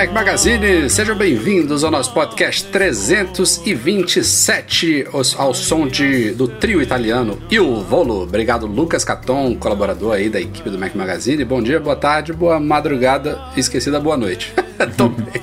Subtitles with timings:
[0.00, 7.82] Mac Magazine, sejam bem-vindos ao nosso podcast 327, ao som de, do trio italiano Il
[7.82, 8.22] Volo.
[8.22, 11.44] Obrigado, Lucas Caton, colaborador aí da equipe do Mac Magazine.
[11.44, 14.54] Bom dia, boa tarde, boa madrugada, esquecida, boa noite.
[14.96, 15.42] Tô bem.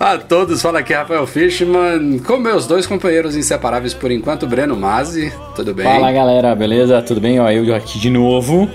[0.00, 5.30] A todos, fala aqui Rafael Fishman, com meus dois companheiros inseparáveis por enquanto, Breno Mazzi,
[5.54, 5.84] tudo bem?
[5.84, 7.02] Fala galera, beleza?
[7.02, 7.38] Tudo bem?
[7.38, 8.66] Ó, eu aqui de novo.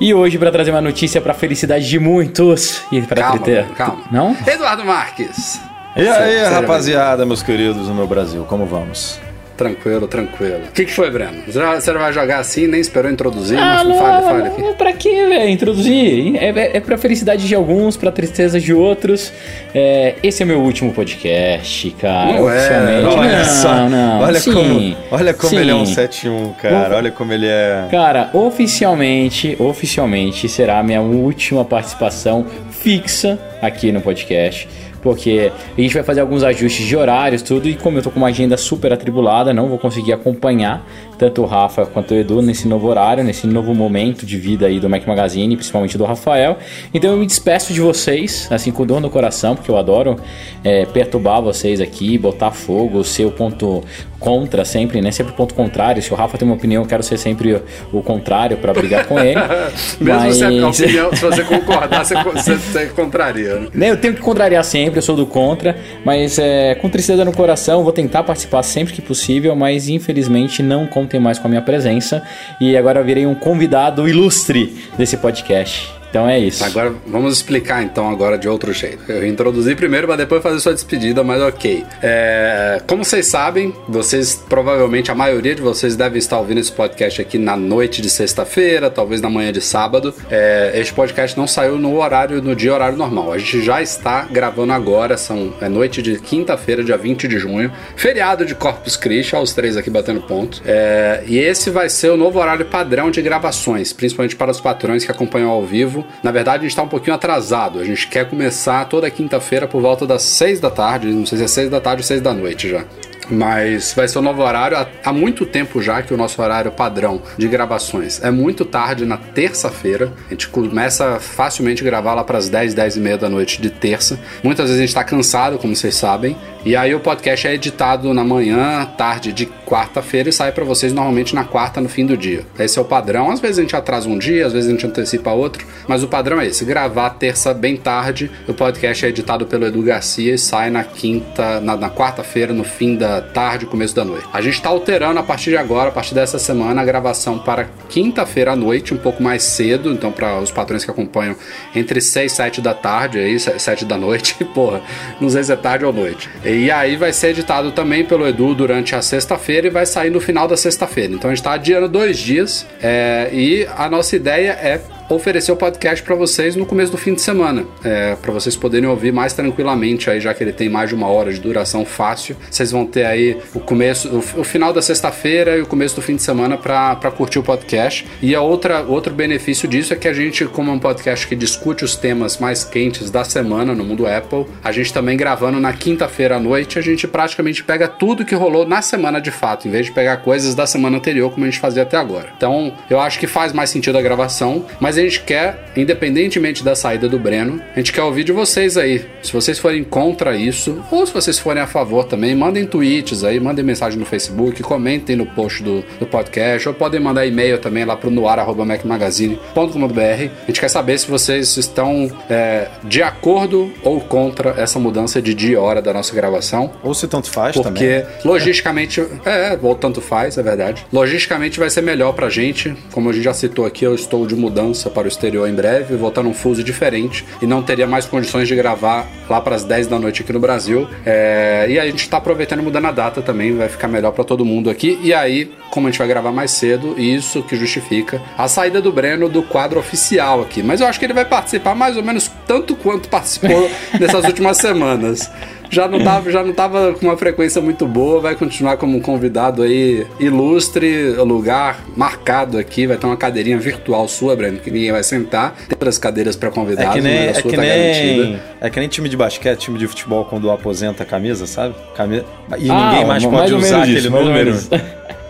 [0.00, 3.66] E hoje para trazer uma notícia para felicidade de muitos e para Calma, ter.
[3.70, 4.04] calma.
[4.10, 4.36] Não?
[4.46, 5.60] Eduardo Marques.
[5.96, 9.20] E aí, Seja rapaziada, meus queridos do meu Brasil, como vamos?
[9.56, 10.62] Tranquilo, tranquilo.
[10.68, 11.42] O que, que foi, Breno?
[11.46, 13.56] Você já- Você vai jogar assim, nem esperou introduzir?
[13.56, 14.60] Ah, não, fale, fale aqui.
[14.62, 15.48] não, pra que, velho?
[15.48, 16.36] Introduzir?
[16.36, 19.32] É, é, é pra felicidade de alguns, pra tristeza de outros.
[19.72, 22.32] É, esse é meu último podcast, cara.
[22.32, 23.06] Não é, oficialmente.
[23.16, 24.20] Olha não, só, não.
[24.22, 25.94] olha Sim, como, olha como ele é um sim.
[25.94, 26.96] 7-1, cara.
[26.96, 27.86] Olha como ele é.
[27.90, 34.68] Cara, oficialmente, oficialmente será a minha última participação fixa aqui no podcast.
[35.04, 38.16] Porque a gente vai fazer alguns ajustes de horários, tudo, e como eu tô com
[38.16, 40.82] uma agenda super atribulada, não vou conseguir acompanhar
[41.24, 44.78] tanto o Rafa quanto o Edu nesse novo horário, nesse novo momento de vida aí
[44.78, 46.58] do Mac Magazine, principalmente do Rafael.
[46.92, 50.16] Então eu me despeço de vocês, assim, com dor no coração, porque eu adoro
[50.62, 53.82] é, perturbar vocês aqui, botar fogo, ser o ponto
[54.18, 55.10] contra sempre, né?
[55.10, 56.02] Sempre o ponto contrário.
[56.02, 57.62] Se o Rafa tem uma opinião, eu quero ser sempre o,
[57.92, 59.38] o contrário pra brigar com ele.
[60.00, 60.72] Mesmo Mas- se, a opinião,
[61.14, 63.56] se você concordar, você, você, você contraria.
[63.56, 63.68] Né?
[63.74, 67.32] Né, Eu tenho que contrariar sempre, eu sou do contra, mas é, com tristeza no
[67.32, 71.62] coração, vou tentar participar sempre que possível, mas infelizmente não contem mais com a minha
[71.62, 72.22] presença.
[72.60, 76.03] E agora virei um convidado ilustre desse podcast.
[76.14, 76.64] Então é isso.
[76.64, 79.10] Agora vamos explicar então agora de outro jeito.
[79.10, 81.84] Eu introduzi primeiro para depois fazer sua despedida, mas ok.
[82.00, 87.20] É, como vocês sabem, vocês provavelmente a maioria de vocês deve estar ouvindo esse podcast
[87.20, 90.14] aqui na noite de sexta-feira, talvez na manhã de sábado.
[90.30, 93.32] É, este podcast não saiu no horário, no dia horário normal.
[93.32, 97.72] A gente já está gravando agora, são é noite de quinta-feira, dia 20 de junho,
[97.96, 100.62] feriado de Corpus Christi, aos três aqui batendo ponto.
[100.64, 105.04] É, e esse vai ser o novo horário padrão de gravações, principalmente para os patrões
[105.04, 106.03] que acompanham ao vivo.
[106.22, 107.78] Na verdade, a gente está um pouquinho atrasado.
[107.78, 111.08] A gente quer começar toda quinta-feira por volta das 6 da tarde.
[111.08, 112.84] Não sei se é 6 da tarde ou 6 da noite já.
[113.30, 116.70] Mas vai ser o novo horário há, há muito tempo já que o nosso horário
[116.70, 120.12] padrão de gravações é muito tarde na terça-feira.
[120.26, 123.62] A gente começa facilmente a gravar lá para as 10, 10 e meia da noite
[123.62, 124.18] de terça.
[124.42, 126.36] Muitas vezes a gente está cansado, como vocês sabem.
[126.64, 130.94] E aí o podcast é editado na manhã, tarde de quarta-feira e sai para vocês
[130.94, 132.40] normalmente na quarta, no fim do dia.
[132.58, 133.30] Esse é o padrão.
[133.30, 136.08] Às vezes a gente atrasa um dia, às vezes a gente antecipa outro, mas o
[136.08, 138.30] padrão é esse: gravar terça bem tarde.
[138.48, 142.64] O podcast é editado pelo Edu Garcia e sai na quinta, na, na quarta-feira, no
[142.64, 144.26] fim da tarde, começo da noite.
[144.32, 147.68] A gente está alterando a partir de agora, a partir dessa semana, a gravação para
[147.90, 149.92] quinta-feira à noite, um pouco mais cedo.
[149.92, 151.36] Então, para os patrões que acompanham,
[151.74, 154.80] entre 6 e 7 da tarde, aí, 7 da noite, porra,
[155.20, 156.30] não sei se é tarde ou noite.
[156.42, 160.20] E aí vai ser editado também pelo Edu durante a sexta-feira e vai sair no
[160.20, 161.12] final da sexta-feira.
[161.12, 165.56] Então a gente está adiando dois dias é, e a nossa ideia é oferecer o
[165.56, 169.32] podcast para vocês no começo do fim de semana, é, para vocês poderem ouvir mais
[169.32, 172.36] tranquilamente aí, já que ele tem mais de uma hora de duração fácil.
[172.50, 176.02] Vocês vão ter aí o começo, o, o final da sexta-feira e o começo do
[176.02, 178.06] fim de semana para curtir o podcast.
[178.22, 181.36] E a outra outro benefício disso é que a gente, como é um podcast que
[181.36, 185.72] discute os temas mais quentes da semana no mundo Apple, a gente também gravando na
[185.72, 189.70] quinta-feira à noite, a gente praticamente pega tudo que rolou na semana de fato, em
[189.70, 192.28] vez de pegar coisas da semana anterior como a gente fazia até agora.
[192.36, 196.74] Então, eu acho que faz mais sentido a gravação, mas a gente quer, independentemente da
[196.74, 199.04] saída do Breno, a gente quer ouvir de vocês aí.
[199.22, 203.38] Se vocês forem contra isso, ou se vocês forem a favor também, mandem tweets aí,
[203.40, 207.84] mandem mensagem no Facebook, comentem no post do, do podcast, ou podem mandar e-mail também
[207.84, 210.00] lá pro noar.macmagazine.com.br.
[210.00, 215.34] A gente quer saber se vocês estão é, de acordo ou contra essa mudança de
[215.34, 216.72] dia e hora da nossa gravação.
[216.82, 217.72] Ou se tanto faz também.
[217.72, 220.86] Porque logisticamente, é, ou tanto faz, é verdade.
[220.92, 222.74] Logisticamente vai ser melhor pra gente.
[222.92, 225.54] Como a gente já citou aqui, eu estou de mudança mudança para o exterior em
[225.54, 229.64] breve, voltar num fuso diferente e não teria mais condições de gravar lá para as
[229.64, 230.88] 10 da noite aqui no Brasil.
[231.04, 234.24] É, e a gente está aproveitando e mudando a data também, vai ficar melhor para
[234.24, 234.98] todo mundo aqui.
[235.02, 238.92] E aí, como a gente vai gravar mais cedo, isso que justifica a saída do
[238.92, 240.62] Breno do quadro oficial aqui.
[240.62, 244.58] Mas eu acho que ele vai participar mais ou menos tanto quanto participou nessas últimas
[244.58, 245.30] semanas
[245.74, 249.00] já não tava, já não tava com uma frequência muito boa, vai continuar como um
[249.00, 254.92] convidado aí ilustre, lugar marcado aqui, vai ter uma cadeirinha virtual sua, Breno, que ninguém
[254.92, 255.54] vai sentar.
[255.56, 257.70] Tem outras cadeiras para convidados, é que nem, mas a é sua que tá nem,
[257.70, 258.42] garantida.
[258.60, 261.74] É que nem time de basquete, time de futebol quando aposenta a camisa, sabe?
[261.96, 262.24] Camisa,
[262.58, 264.58] e Ah, ninguém mais mais pode ou usar aquele isso, mais número.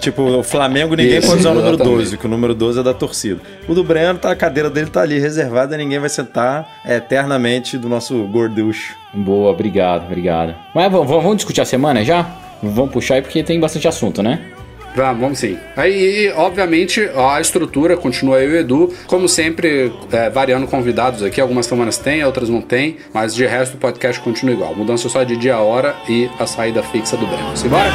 [0.05, 1.97] Tipo, o Flamengo ninguém Isso, pode usar o número exatamente.
[1.97, 3.41] 12, que o número 12 é da torcida.
[3.67, 7.89] O do Breno, tá, a cadeira dele tá ali reservada, ninguém vai sentar eternamente do
[7.89, 8.95] nosso gorducho.
[9.15, 10.55] Boa, obrigado, obrigado.
[10.75, 12.27] Mas vamos, vamos discutir a semana já?
[12.63, 14.41] Vamos puxar aí porque tem bastante assunto, né?
[14.95, 15.59] Vamos, vamos sim.
[15.75, 21.23] Aí, e, obviamente, a estrutura continua eu e o Edu, como sempre, é, variando convidados
[21.23, 21.41] aqui.
[21.41, 24.75] Algumas semanas tem, outras não tem, mas de resto o podcast continua igual.
[24.75, 27.57] Mudança só de dia a hora e a saída fixa do Breno.
[27.57, 27.91] Simbora?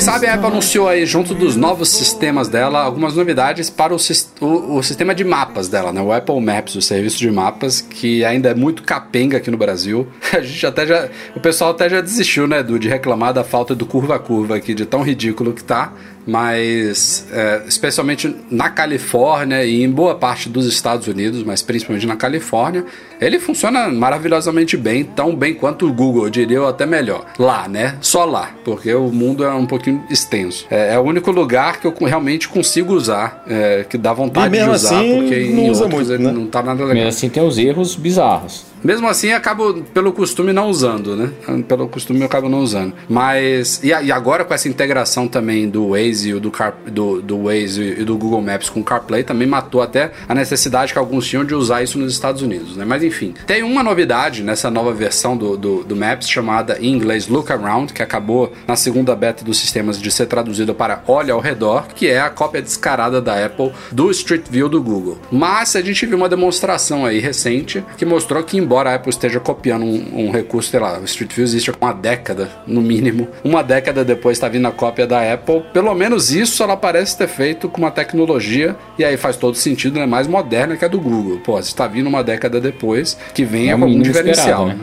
[0.00, 3.98] Vocês sabem, a Apple anunciou aí, junto dos novos sistemas dela, algumas novidades para o,
[4.40, 6.00] o- o sistema de mapas dela, né?
[6.00, 10.06] O Apple Maps, o serviço de mapas, que ainda é muito capenga aqui no Brasil.
[10.32, 11.08] A gente até já.
[11.34, 14.86] O pessoal até já desistiu, né, Edu, de reclamar da falta do curva-curva aqui, de
[14.86, 15.92] tão ridículo que tá.
[16.28, 22.16] Mas, é, especialmente na Califórnia e em boa parte dos Estados Unidos, mas principalmente na
[22.16, 22.84] Califórnia,
[23.18, 27.24] ele funciona maravilhosamente bem, tão bem quanto o Google, eu diria, ou até melhor.
[27.38, 27.96] Lá, né?
[28.02, 30.66] Só lá, porque o mundo é um pouquinho extenso.
[30.70, 34.50] É, é o único lugar que eu realmente consigo usar, é, que dá vontade E
[34.50, 36.32] mesmo de usar, assim, porque não em usa outros muito, ele né?
[36.32, 36.94] não tá nada legal.
[36.94, 38.67] Mesmo assim tem os erros bizarros.
[38.82, 41.30] Mesmo assim, acabo pelo costume não usando, né?
[41.66, 42.94] Pelo costume eu acabo não usando.
[43.08, 47.96] Mas e, e agora com essa integração também do Waze do, Car, do, do Waze
[47.98, 51.44] e do Google Maps com o CarPlay também matou até a necessidade que alguns tinham
[51.44, 52.84] de usar isso nos Estados Unidos, né?
[52.84, 57.28] Mas enfim, tem uma novidade nessa nova versão do, do, do Maps chamada em inglês
[57.28, 61.40] Look Around, que acabou na segunda beta dos sistemas de ser traduzida para Olha ao
[61.40, 65.18] redor, que é a cópia descarada da Apple do Street View do Google.
[65.30, 69.40] Mas a gente viu uma demonstração aí recente que mostrou que embora a Apple esteja
[69.40, 73.26] copiando um, um recurso, sei lá, o Street View existe há uma década, no mínimo,
[73.42, 77.28] uma década depois está vindo a cópia da Apple, pelo menos isso ela parece ter
[77.28, 81.00] feito com uma tecnologia, e aí faz todo sentido, né, mais moderna que a do
[81.00, 81.38] Google.
[81.38, 84.66] Pô, se está vindo uma década depois, que venha É algum mínimo diferencial.
[84.66, 84.76] né?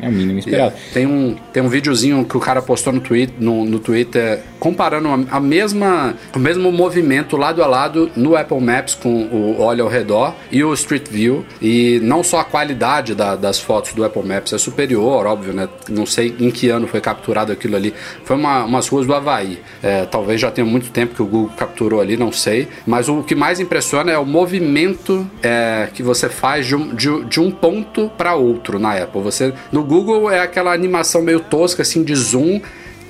[0.00, 0.74] É o mínimo esperado.
[0.90, 4.40] E Tem um, tem um videozinho que o cara postou no, tweet, no, no Twitter
[4.60, 9.56] comparando a, a mesma, o mesmo movimento lado a lado no Apple Maps com o
[9.60, 11.44] Olha ao Redor e o Street View.
[11.60, 15.68] E não só a qualidade da- das fotos do Apple Maps é superior, óbvio, né?
[15.88, 17.94] Não sei em que ano foi capturado aquilo ali.
[18.24, 19.60] Foi uma, umas ruas do Havaí.
[19.82, 22.68] É, talvez já tenha muito tempo que o Google capturou ali, não sei.
[22.86, 27.24] Mas o que mais impressiona é o movimento é, que você faz de um, de,
[27.24, 29.22] de um ponto para outro na Apple.
[29.22, 32.60] Você no Google é aquela animação meio tosca assim de zoom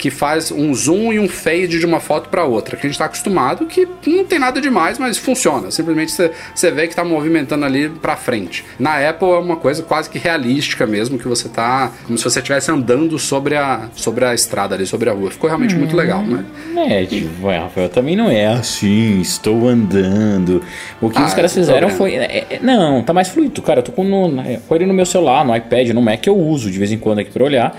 [0.03, 2.95] que faz um zoom e um fade de uma foto para outra, que a gente
[2.97, 5.71] está acostumado, que não tem nada demais, mas funciona.
[5.71, 8.65] Simplesmente você- você vê que está movimentando ali para frente.
[8.81, 12.41] Na Apple é uma coisa quase que realística mesmo, que você tá como se você
[12.41, 15.31] estivesse andando sobre a, sobre a estrada ali, sobre a rua.
[15.31, 16.45] Ficou realmente muito legal, né?
[16.89, 20.63] É, tipo, é, Rafael, também não é assim, estou andando.
[21.01, 22.15] O que Ah, os caras fizeram foi.
[22.17, 23.79] é, é, não, tá mais fluido, cara.
[23.79, 24.33] Eu tô com, no,
[24.67, 27.21] com ele no meu celular, no iPad, no Mac, eu uso de vez em quando
[27.21, 27.77] aqui pra olhar.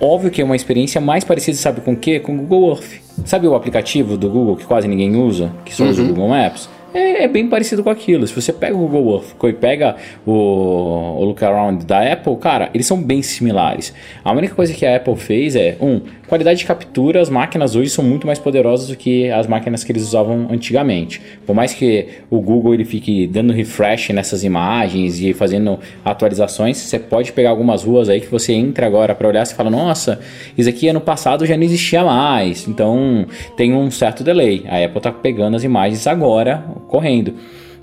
[0.00, 2.20] Óbvio que é uma experiência mais parecida, sabe com o quê?
[2.20, 3.00] Com o Google Earth.
[3.24, 5.50] Sabe o aplicativo do Google que quase ninguém usa?
[5.64, 6.68] Que só usa o Google Maps?
[6.96, 8.26] É, é bem parecido com aquilo.
[8.26, 12.70] Se você pega o Google Earth e pega o, o Look Around da Apple, cara,
[12.72, 13.92] eles são bem similares.
[14.24, 17.90] A única coisa que a Apple fez é, um, qualidade de captura, as máquinas hoje
[17.90, 21.20] são muito mais poderosas do que as máquinas que eles usavam antigamente.
[21.46, 26.98] Por mais que o Google ele fique dando refresh nessas imagens e fazendo atualizações, você
[26.98, 30.18] pode pegar algumas ruas aí que você entra agora para olhar e fala, nossa,
[30.56, 32.66] isso aqui ano passado já não existia mais.
[32.66, 33.26] Então
[33.56, 34.64] tem um certo delay.
[34.66, 37.34] A Apple está pegando as imagens agora, correndo.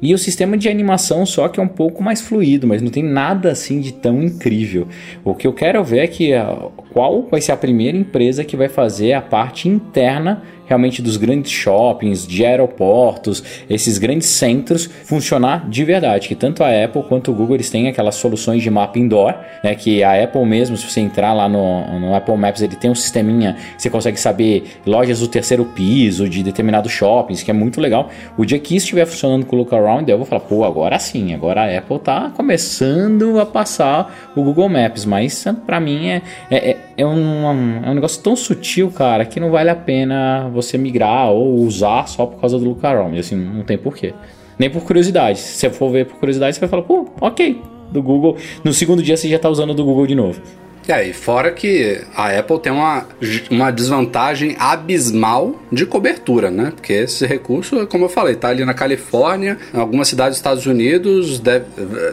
[0.01, 3.01] E o sistema de animação só que é um pouco mais fluido, mas não tem
[3.01, 4.85] nada assim de tão incrível.
[5.23, 8.55] O que eu quero ver é que ah, qual vai ser a primeira empresa que
[8.55, 15.69] vai fazer a parte interna realmente dos grandes shoppings, de aeroportos, esses grandes centros funcionar
[15.69, 16.27] de verdade.
[16.27, 19.75] Que tanto a Apple quanto o Google eles têm aquelas soluções de mapa indoor, né?
[19.75, 22.95] Que a Apple mesmo, se você entrar lá no, no Apple Maps, ele tem um
[22.95, 28.09] sisteminha você consegue saber lojas do terceiro piso de determinados shoppings, que é muito legal.
[28.37, 30.97] O dia que isso estiver funcionando com o Look Around, eu vou falar, pô, agora
[30.99, 36.21] sim, agora a Apple tá começando a passar o Google Maps, mas para mim é,
[36.49, 40.77] é, é, um, é um negócio tão sutil, cara, que não vale a pena você
[40.77, 43.17] migrar ou usar só por causa do Around.
[43.17, 44.13] Assim, não tem porquê.
[44.59, 45.39] Nem por curiosidade.
[45.39, 48.37] Se você for ver por curiosidade, você vai falar, pô, ok, do Google.
[48.63, 50.39] No segundo dia você já está usando do Google de novo.
[50.87, 53.05] É, e fora que a Apple tem uma,
[53.49, 56.71] uma desvantagem abismal de cobertura, né?
[56.75, 60.65] Porque esse recurso, como eu falei, tá ali na Califórnia, em algumas cidades dos Estados
[60.65, 61.65] Unidos, deve,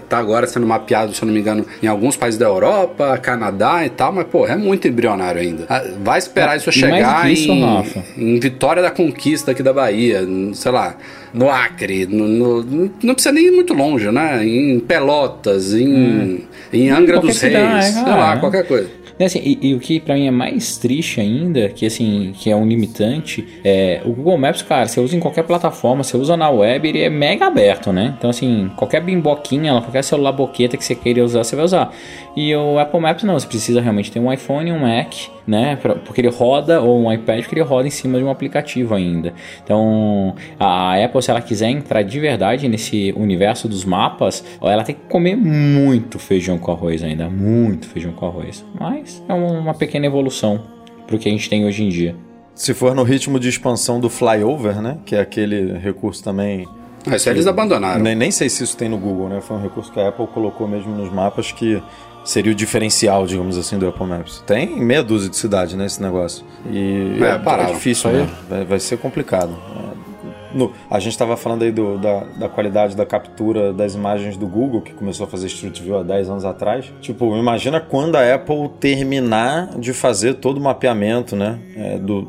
[0.08, 3.84] tá agora sendo mapeado, se eu não me engano, em alguns países da Europa, Canadá
[3.84, 5.66] e tal, mas, pô, é muito embrionário ainda.
[5.68, 10.72] Ah, vai esperar isso chegar isso, em, em Vitória da Conquista aqui da Bahia, sei
[10.72, 10.96] lá,
[11.32, 14.44] no Acre, no, no, não precisa nem ir muito longe, né?
[14.44, 16.40] Em Pelotas, em, hum.
[16.72, 19.00] em Angra dos cidade, Reis, sei lá, qualquer coisa.
[19.24, 22.56] Assim, e, e, o que para mim é mais triste ainda, que assim, que é
[22.56, 26.48] um limitante, é o Google Maps, cara, você usa em qualquer plataforma, você usa na
[26.48, 28.14] web, ele é mega aberto, né?
[28.16, 31.92] Então assim, qualquer bimboquinha, qualquer celular boqueta que você queira usar, você vai usar.
[32.34, 35.12] E o Apple Maps não, você precisa realmente ter um iPhone, um Mac,
[35.50, 35.76] né?
[36.04, 39.34] Porque ele roda, ou um iPad, porque ele roda em cima de um aplicativo ainda.
[39.64, 44.94] Então, a Apple, se ela quiser entrar de verdade nesse universo dos mapas, ela tem
[44.94, 48.64] que comer muito feijão com arroz ainda, muito feijão com arroz.
[48.78, 50.62] Mas é uma pequena evolução
[51.04, 52.14] para o que a gente tem hoje em dia.
[52.54, 54.98] Se for no ritmo de expansão do flyover, né?
[55.04, 56.68] Que é aquele recurso também
[57.06, 58.02] mas eles abandonaram.
[58.02, 59.40] Nem, nem sei se isso tem no Google, né?
[59.40, 61.82] Foi um recurso que a Apple colocou mesmo nos mapas que
[62.24, 64.42] seria o diferencial, digamos assim, do Apple Maps.
[64.46, 66.44] Tem meia dúzia de cidades, né, esse negócio.
[66.70, 68.28] E é, é, é difícil, né?
[68.48, 69.56] Vai, vai, ser complicado.
[69.76, 74.36] É, no, a gente estava falando aí do, da, da, qualidade da captura das imagens
[74.36, 76.92] do Google, que começou a fazer Street View há 10 anos atrás.
[77.00, 82.28] Tipo, imagina quando a Apple terminar de fazer todo o mapeamento, né, é, do,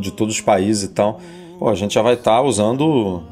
[0.00, 1.20] de todos os países e tal.
[1.58, 3.22] Pô, a gente já vai estar tá usando,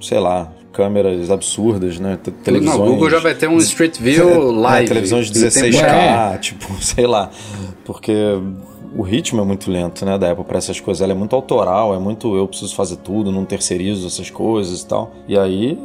[0.00, 2.18] sei lá, câmeras absurdas, né?
[2.44, 2.78] Televisões.
[2.78, 4.84] No Google já vai ter um Street View é, live.
[4.84, 7.30] É, televisões de 16K, tipo, sei lá.
[7.84, 8.12] Porque
[8.96, 11.02] o ritmo é muito lento, né, da Apple para essas coisas.
[11.02, 14.86] Ela é muito autoral, é muito eu preciso fazer tudo, não terceirizo essas coisas e
[14.86, 15.12] tal.
[15.28, 15.78] E aí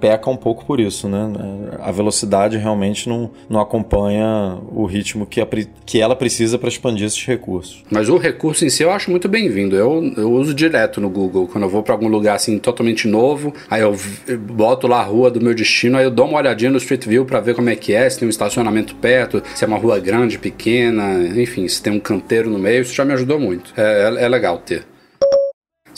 [0.00, 1.32] peca um pouco por isso, né?
[1.80, 5.46] A velocidade realmente não, não acompanha o ritmo que, a,
[5.84, 7.84] que ela precisa para expandir esses recursos.
[7.90, 9.76] Mas o recurso em si eu acho muito bem-vindo.
[9.76, 11.48] Eu, eu uso direto no Google.
[11.48, 13.96] Quando eu vou para algum lugar assim totalmente novo, aí eu,
[14.38, 17.24] boto lá a rua do meu destino, aí eu dou uma olhadinha no Street View
[17.24, 19.98] para ver como é que é, se tem um estacionamento perto, se é uma rua
[19.98, 23.72] grande, pequena, enfim, se tem um canteiro no meio, isso já me ajudou muito.
[23.76, 24.84] é, é, é legal ter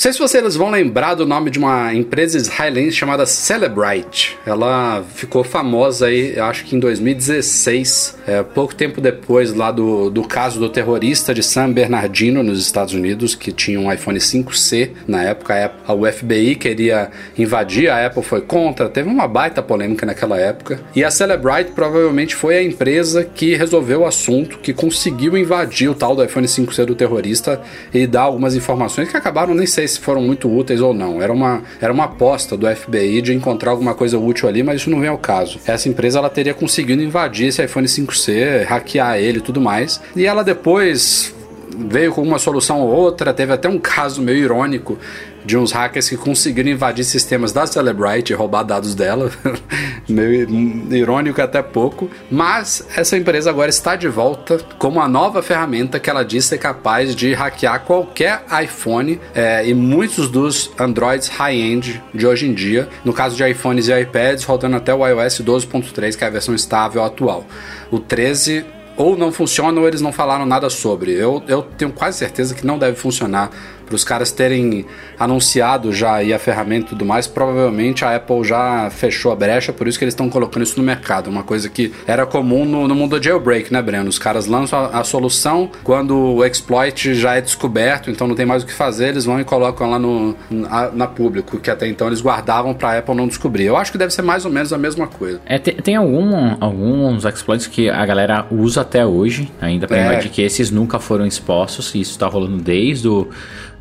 [0.01, 4.39] sei se vocês vão lembrar do nome de uma empresa israelense chamada Celebrite.
[4.47, 10.23] Ela ficou famosa aí, acho que em 2016, é, pouco tempo depois lá do, do
[10.23, 15.23] caso do terrorista de San Bernardino nos Estados Unidos, que tinha um iPhone 5C na
[15.23, 15.71] época.
[15.87, 20.81] A FBI queria invadir, a Apple foi contra, teve uma baita polêmica naquela época.
[20.97, 25.95] E a Celebrite provavelmente foi a empresa que resolveu o assunto, que conseguiu invadir o
[25.95, 27.61] tal do iPhone 5C do terrorista
[27.93, 31.21] e dar algumas informações que acabaram nem sei se foram muito úteis ou não.
[31.21, 34.91] Era uma, era uma aposta do FBI de encontrar alguma coisa útil ali, mas isso
[34.91, 35.59] não vem ao caso.
[35.67, 40.01] Essa empresa ela teria conseguido invadir esse iPhone 5C, hackear ele e tudo mais.
[40.17, 41.35] E ela depois
[41.77, 44.99] veio com uma solução ou outra, teve até um caso meio irônico
[45.45, 49.31] de uns hackers que conseguiram invadir sistemas da Celebrite e roubar dados dela.
[50.09, 50.49] Meio
[50.93, 52.11] irônico até pouco.
[52.31, 56.59] Mas essa empresa agora está de volta com uma nova ferramenta que ela diz ser
[56.59, 62.89] capaz de hackear qualquer iPhone é, e muitos dos Androids high-end de hoje em dia.
[63.05, 66.55] No caso de iPhones e iPads, rodando até o iOS 12.3, que é a versão
[66.55, 67.45] estável atual.
[67.91, 68.65] O 13
[68.97, 71.13] ou não funciona ou eles não falaram nada sobre.
[71.13, 73.51] Eu, eu tenho quase certeza que não deve funcionar
[73.91, 74.87] para os caras terem
[75.19, 79.73] anunciado já aí a ferramenta e tudo mais, provavelmente a Apple já fechou a brecha,
[79.73, 81.29] por isso que eles estão colocando isso no mercado.
[81.29, 84.09] Uma coisa que era comum no, no mundo do jailbreak, né, Breno?
[84.09, 88.47] Os caras lançam a, a, solução quando o exploit já é descoberto, então não tem
[88.47, 91.89] mais o que fazer, eles vão e colocam lá no, na, na público, que até
[91.89, 93.65] então eles guardavam para a Apple não descobrir.
[93.65, 95.41] Eu acho que deve ser mais ou menos a mesma coisa.
[95.47, 100.19] É, tem, tem algum, alguns exploits que a galera usa até hoje, ainda para é.
[100.21, 103.29] que esses nunca foram expostos, e isso está rolando desde o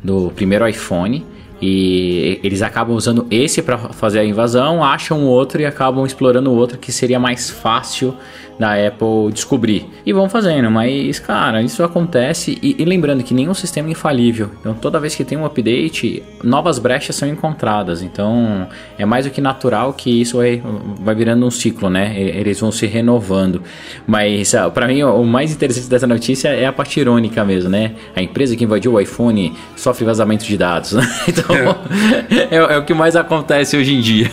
[0.02, 1.24] do primeiro iPhone.
[1.62, 6.54] E eles acabam usando esse para fazer a invasão, acham outro e acabam explorando o
[6.54, 8.16] outro que seria mais fácil
[8.60, 9.88] da Apple descobrir.
[10.04, 12.58] E vão fazendo, mas cara, isso acontece.
[12.62, 14.50] E, e, lembrando que nenhum sistema é infalível.
[14.60, 18.02] Então toda vez que tem um update, novas brechas são encontradas.
[18.02, 20.62] Então é mais do que natural que isso vai,
[21.00, 22.14] vai virando um ciclo, né?
[22.20, 23.62] Eles vão se renovando.
[24.06, 27.92] Mas ah, para mim o mais interessante dessa notícia é a parte irônica mesmo, né?
[28.14, 30.92] A empresa que invadiu o iPhone sofre vazamento de dados.
[31.26, 32.46] então é.
[32.54, 34.30] é, é o que mais acontece hoje em dia.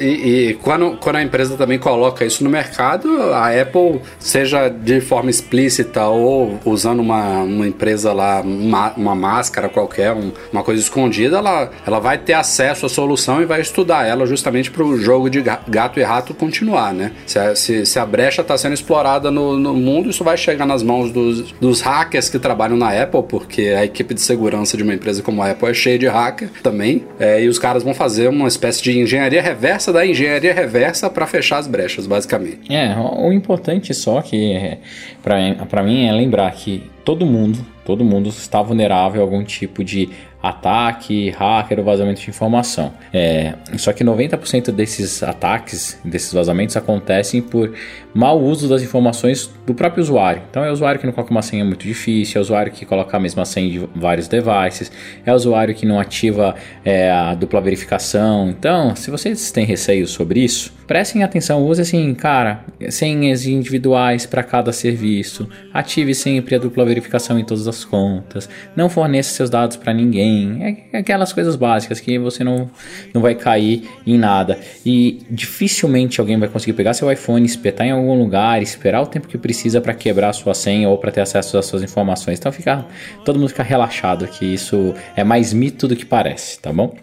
[0.00, 0.04] E,
[0.48, 5.28] e, quando, quando a empresa também coloca isso no mercado, a Apple, seja de forma
[5.30, 11.36] explícita ou usando uma, uma empresa lá, uma, uma máscara qualquer, um, uma coisa escondida,
[11.36, 15.28] ela, ela vai ter acesso à solução e vai estudar ela justamente para o jogo
[15.28, 17.12] de gato e rato continuar, né?
[17.26, 20.64] Se a, se, se a brecha está sendo explorada no, no mundo, isso vai chegar
[20.64, 24.82] nas mãos dos, dos hackers que trabalham na Apple, porque a equipe de segurança de
[24.82, 27.92] uma empresa como a Apple é cheia de hacker também, é, e os caras vão
[27.92, 32.72] fazer uma espécie de engenharia reversa da engenharia reversa para fechar as brechas, basicamente.
[32.72, 34.78] É, o importante só que é,
[35.22, 40.08] para mim é lembrar que todo mundo, todo mundo está vulnerável a algum tipo de
[40.42, 42.92] ataque, hacker ou vazamento de informação.
[43.12, 47.74] É, só que 90% desses ataques, desses vazamentos acontecem por
[48.14, 50.42] mau uso das informações do próprio usuário.
[50.50, 52.86] Então é o usuário que não coloca uma senha muito difícil, é o usuário que
[52.86, 54.90] coloca a mesma senha de vários devices,
[55.24, 56.54] é o usuário que não ativa
[56.84, 58.48] é, a dupla verificação.
[58.48, 64.42] Então, se vocês têm receio sobre isso, prestem atenção, use assim, cara, senhas individuais para
[64.42, 69.76] cada serviço, ative sempre a dupla verificação em todas as contas, não forneça seus dados
[69.76, 72.70] para ninguém, é aquelas coisas básicas que você não,
[73.14, 74.58] não vai cair em nada.
[74.84, 79.28] E dificilmente alguém vai conseguir pegar seu iPhone, espetar em algum lugar, esperar o tempo
[79.28, 82.38] que precisa para quebrar sua senha ou para ter acesso às suas informações.
[82.38, 82.84] Então fica,
[83.24, 86.94] todo mundo fica relaxado que isso é mais mito do que parece, tá bom?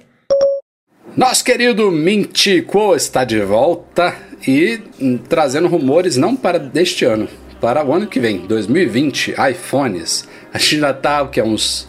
[1.16, 4.16] Nosso querido Mintico está de volta
[4.48, 4.80] e
[5.28, 7.28] trazendo rumores não para deste ano,
[7.60, 10.28] para o ano que vem, 2020, iPhones.
[10.54, 11.88] A gente já tá, o que, uns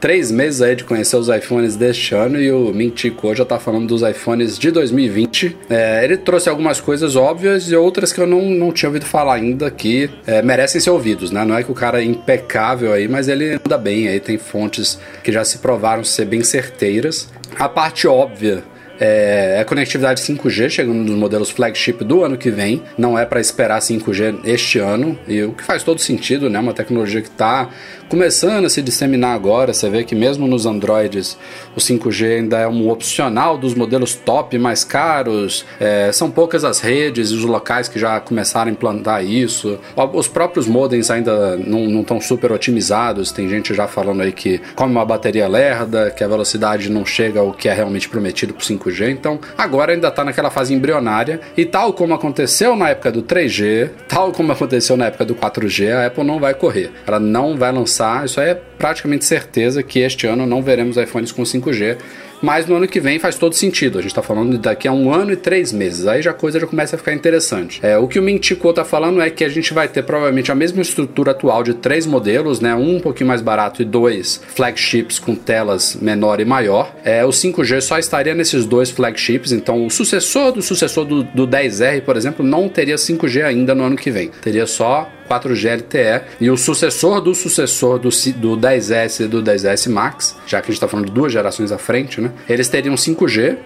[0.00, 3.86] três meses aí de conhecer os iPhones deste ano e o Mintico já tá falando
[3.86, 5.56] dos iPhones de 2020.
[5.68, 9.34] É, ele trouxe algumas coisas óbvias e outras que eu não, não tinha ouvido falar
[9.34, 11.44] ainda que é, merecem ser ouvidos, né?
[11.44, 14.98] Não é que o cara é impecável aí, mas ele anda bem aí, tem fontes
[15.22, 17.28] que já se provaram ser bem certeiras.
[17.58, 18.62] A parte óbvia
[19.00, 22.82] é, é conectividade 5G chegando nos modelos flagship do ano que vem.
[22.96, 26.58] Não é para esperar 5G este ano, e o que faz todo sentido, né?
[26.58, 27.68] Uma tecnologia que está
[28.08, 29.72] começando a se disseminar agora.
[29.72, 31.36] Você vê que mesmo nos Androids
[31.76, 35.64] o 5G ainda é um opcional dos modelos top mais caros.
[35.80, 39.78] É, são poucas as redes e os locais que já começaram a implantar isso.
[40.12, 43.32] Os próprios modems ainda não estão super otimizados.
[43.32, 47.40] Tem gente já falando aí que come uma bateria lerda, que a velocidade não chega
[47.40, 49.10] ao que é realmente prometido para 5G.
[49.10, 51.40] Então agora ainda está naquela fase embrionária.
[51.56, 55.92] E tal como aconteceu na época do 3G, tal como aconteceu na época do 4G,
[55.92, 56.92] a Apple não vai correr.
[57.06, 61.32] Ela não vai lançar lançar, isso é praticamente certeza que este ano não veremos iPhones
[61.32, 61.96] com 5G
[62.42, 63.98] mas no ano que vem faz todo sentido.
[63.98, 66.06] A gente está falando daqui a um ano e três meses.
[66.06, 67.80] Aí já a coisa já começa a ficar interessante.
[67.82, 70.54] É, o que o Mintico está falando é que a gente vai ter provavelmente a
[70.54, 72.74] mesma estrutura atual de três modelos, né?
[72.74, 76.94] Um um pouquinho mais barato e dois flagships com telas menor e maior.
[77.02, 81.48] É, o 5G só estaria nesses dois flagships, então o sucessor do sucessor do, do
[81.48, 84.30] 10R, por exemplo, não teria 5G ainda no ano que vem.
[84.42, 89.90] Teria só 4G LTE e o sucessor do sucessor do, do 10S e do 10S
[89.90, 92.30] Max, já que a gente está falando de duas gerações à frente, né?
[92.48, 93.56] Eles teriam 5G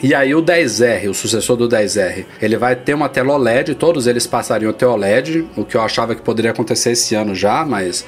[0.00, 4.06] e aí o 10R, o sucessor do 10R, ele vai ter uma tela OLED, todos
[4.06, 7.64] eles passariam a ter OLED, o que eu achava que poderia acontecer esse ano já,
[7.64, 8.04] mas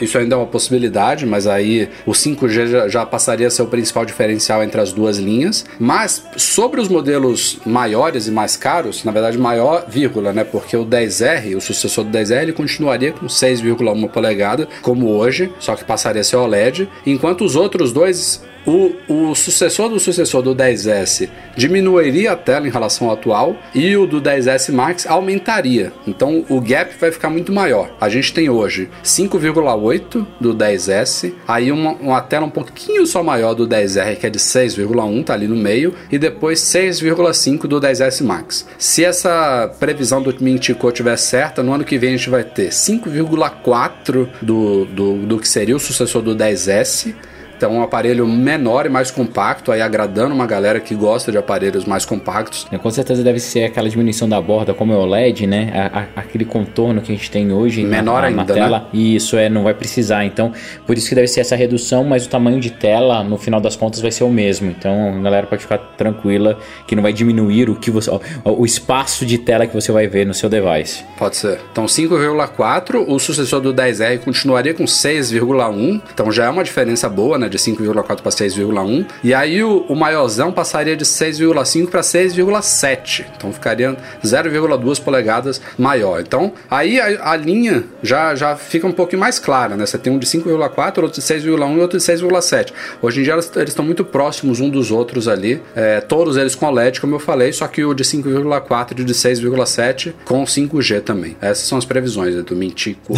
[0.00, 3.66] isso ainda é uma possibilidade, mas aí o 5G já, já passaria a ser o
[3.66, 5.64] principal diferencial entre as duas linhas.
[5.78, 10.44] Mas sobre os modelos maiores e mais caros, na verdade maior, vírgula, né?
[10.44, 15.74] Porque o 10R, o sucessor do 10R, ele continuaria com 6,1 polegada, como hoje, só
[15.74, 20.54] que passaria a ser OLED, enquanto os outros dois o, o sucessor do sucessor do
[20.54, 21.21] 10S
[21.56, 25.92] diminuiria a tela em relação ao atual e o do 10S Max aumentaria.
[26.06, 27.90] Então o gap vai ficar muito maior.
[28.00, 33.54] A gente tem hoje 5,8 do 10S, aí uma, uma tela um pouquinho só maior
[33.54, 38.24] do 10R que é de 6,1, tá ali no meio, e depois 6,5 do 10S
[38.24, 38.66] Max.
[38.78, 42.68] Se essa previsão do Mintico tiver certa, no ano que vem a gente vai ter
[42.68, 47.14] 5,4 do, do, do que seria o sucessor do 10S
[47.62, 51.84] Então um aparelho menor e mais compacto, aí agradando uma galera que gosta de aparelhos
[51.84, 52.66] mais compactos.
[52.72, 55.70] É, com certeza deve ser aquela diminuição da borda, como é o LED, né?
[55.72, 58.78] A, a, aquele contorno que a gente tem hoje menor na, ainda, na tela.
[58.80, 58.86] Né?
[58.92, 60.24] E isso é, não vai precisar.
[60.24, 60.50] Então,
[60.84, 63.76] por isso que deve ser essa redução, mas o tamanho de tela, no final das
[63.76, 64.68] contas, vai ser o mesmo.
[64.68, 68.10] Então, a galera pode ficar tranquila que não vai diminuir o que você.
[68.44, 71.04] O espaço de tela que você vai ver no seu device.
[71.16, 71.60] Pode ser.
[71.70, 77.38] Então 5,4, o sucessor do 10R continuaria com 6,1, então já é uma diferença boa,
[77.38, 79.06] né, de 5,4 para 6,1.
[79.22, 86.20] E aí o, o maiorzão passaria de 6,5 para 6,7, então ficaria 0,2 polegadas maior.
[86.20, 89.86] Então aí a, a, linha já, já fica um pouquinho mais clara, né?
[89.86, 92.72] Você tem um de 5,4, outro de 6,1 e outro de 6,7.
[93.00, 96.70] Hoje em dia eles, estão muito próximos um dos outros ali, é, todos eles com
[96.70, 101.02] LED, como eu falei, só que o de 5,4 e o de 6,7 com 5G
[101.02, 101.36] também.
[101.40, 103.14] Essas são as previsões né, do Mintico.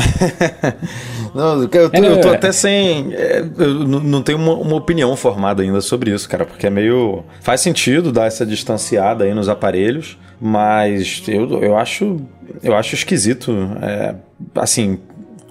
[1.35, 2.35] não, eu, tô, eu tô é.
[2.35, 3.15] até sem.
[3.15, 7.25] É, eu não tenho uma, uma, opinião formada ainda sobre isso, cara, porque é meio.
[7.41, 12.21] Faz sentido dar essa distanciada aí nos aparelhos, mas eu, eu acho.
[12.63, 13.53] Eu acho esquisito.
[13.81, 14.15] É,
[14.57, 14.99] assim,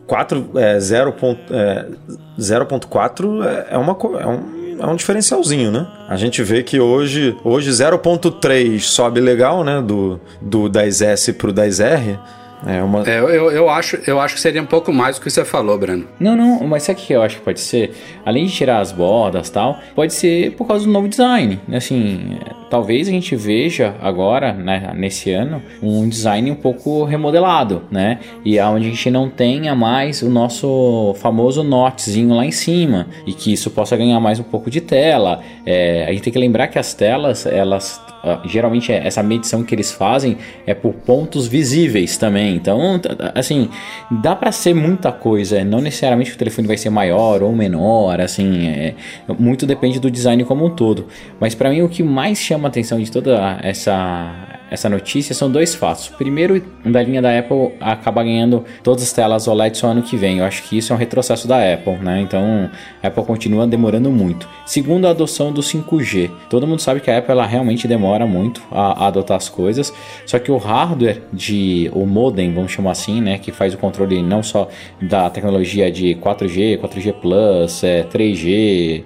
[0.07, 1.88] 4, é, 0.4 é,
[2.39, 5.88] 0.4 é, é, uma, é um é um diferencialzinho, né?
[6.09, 9.81] A gente vê que hoje, hoje 0.3 sobe legal, né?
[9.81, 12.19] Do, do 10S pro 10R.
[12.65, 13.04] É uma...
[13.08, 15.78] É, eu, eu, acho, eu acho que seria um pouco mais do que você falou,
[15.78, 16.08] Breno.
[16.19, 17.93] Não, não, mas sabe o que eu acho que pode ser?
[18.26, 21.60] Além de tirar as bordas tal, pode ser por causa do novo design.
[21.71, 22.39] Assim,
[22.73, 28.17] talvez a gente veja agora, né, nesse ano, um design um pouco remodelado, né?
[28.43, 33.33] E aonde a gente não tenha mais o nosso famoso notezinho lá em cima e
[33.33, 35.39] que isso possa ganhar mais um pouco de tela.
[35.63, 39.65] É, a gente tem que lembrar que as telas, elas Uh, geralmente é, essa medição
[39.65, 42.55] que eles fazem é por pontos visíveis também.
[42.55, 42.97] Então,
[43.36, 43.69] assim,
[44.09, 45.62] dá para ser muita coisa.
[45.65, 48.95] Não necessariamente o telefone vai ser maior ou menor, assim, é,
[49.38, 51.07] muito depende do design como um todo.
[51.38, 55.51] Mas para mim o que mais chama a atenção de toda essa essa notícia são
[55.51, 56.09] dois fatos.
[56.09, 60.39] Primeiro, da linha da Apple acaba ganhando todas as telas OLED só ano que vem.
[60.39, 62.21] Eu acho que isso é um retrocesso da Apple, né?
[62.21, 64.49] Então, a Apple continua demorando muito.
[64.65, 66.31] Segundo, a adoção do 5G.
[66.49, 69.93] Todo mundo sabe que a Apple ela realmente demora muito a, a adotar as coisas,
[70.25, 74.23] só que o hardware de o modem, vamos chamar assim, né, que faz o controle
[74.23, 74.67] não só
[74.99, 79.03] da tecnologia de 4G, 4G Plus, é, 3G,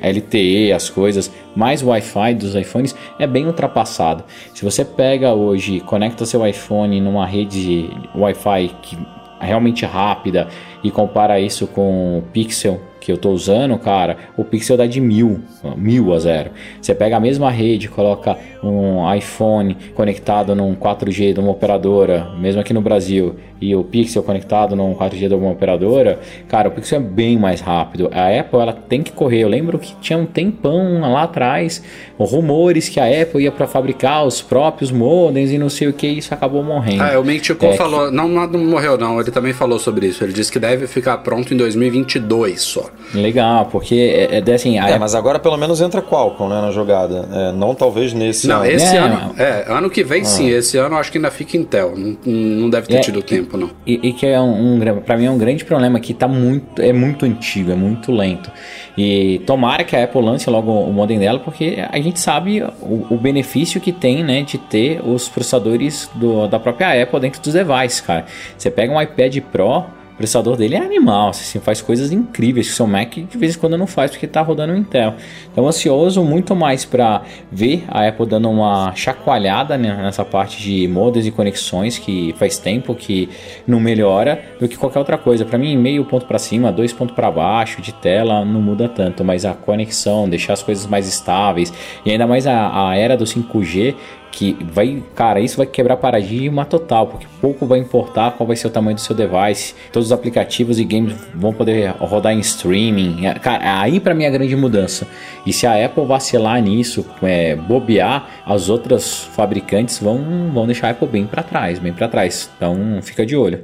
[0.00, 4.24] LTE, as coisas, mais Wi-Fi dos iPhones é bem ultrapassado.
[4.54, 8.98] Se você pega hoje, conecta seu iPhone numa rede Wi-Fi que
[9.40, 10.48] é realmente rápida
[10.82, 14.98] e compara isso com o Pixel que eu estou usando, cara, o Pixel dá de
[14.98, 15.42] mil,
[15.76, 16.52] mil a zero.
[16.80, 22.62] Você pega a mesma rede, coloca um iPhone conectado num 4G de uma operadora, mesmo
[22.62, 26.98] aqui no Brasil, e o Pixel conectado num 4G de uma operadora, cara, o Pixel
[26.98, 28.08] é bem mais rápido.
[28.10, 29.40] A Apple ela tem que correr.
[29.40, 31.82] Eu lembro que tinha um tempão lá atrás,
[32.18, 36.06] rumores que a Apple ia para fabricar os próprios modems e não sei o que,
[36.06, 37.02] isso acabou morrendo.
[37.02, 38.16] Ah, o Mentico é, falou, que...
[38.16, 40.24] não, não morreu não, ele também falou sobre isso.
[40.24, 42.90] Ele disse que deve ficar pronto em 2022 só.
[43.14, 44.78] Legal, porque é, é assim.
[44.78, 47.28] É, mas agora pelo menos entra Qualcomm né, na jogada.
[47.32, 48.66] É, não talvez nesse não, ano.
[48.66, 49.34] esse é, ano.
[49.38, 50.24] É, ano que vem ah.
[50.24, 50.48] sim.
[50.48, 51.94] Esse ano acho que ainda fica Intel.
[51.96, 53.70] Não, não deve ter é, tido tempo, não.
[53.86, 56.80] E, e, que é um, um para mim é um grande problema que tá muito,
[56.80, 58.50] é muito antigo, é muito lento.
[58.96, 63.06] E tomara que a Apple lance logo o modem dela, porque a gente sabe o,
[63.10, 67.52] o benefício que tem, né, de ter os processadores do, da própria Apple dentro dos
[67.52, 68.24] devices, cara.
[68.56, 72.72] Você pega um iPad Pro o processador dele é animal, assim, faz coisas incríveis que
[72.72, 75.14] o seu Mac de vez em quando não faz porque está rodando o Intel.
[75.50, 80.86] Então ansioso muito mais para ver a Apple dando uma chacoalhada né, nessa parte de
[80.86, 83.28] modos e conexões que faz tempo que
[83.66, 85.44] não melhora do que qualquer outra coisa.
[85.44, 89.24] Para mim meio ponto para cima, dois pontos para baixo de tela não muda tanto,
[89.24, 91.72] mas a conexão, deixar as coisas mais estáveis
[92.06, 93.96] e ainda mais a, a era do 5G
[94.34, 98.66] que vai, cara, isso vai quebrar paradigma total, porque pouco vai importar qual vai ser
[98.66, 103.26] o tamanho do seu device, todos os aplicativos e games vão poder rodar em streaming,
[103.26, 105.06] é, cara, aí para mim é a grande mudança.
[105.46, 110.90] E se a Apple vacilar nisso, é, bobear, as outras fabricantes vão, vão deixar a
[110.90, 112.50] Apple bem para trás, bem para trás.
[112.56, 113.60] Então fica de olho.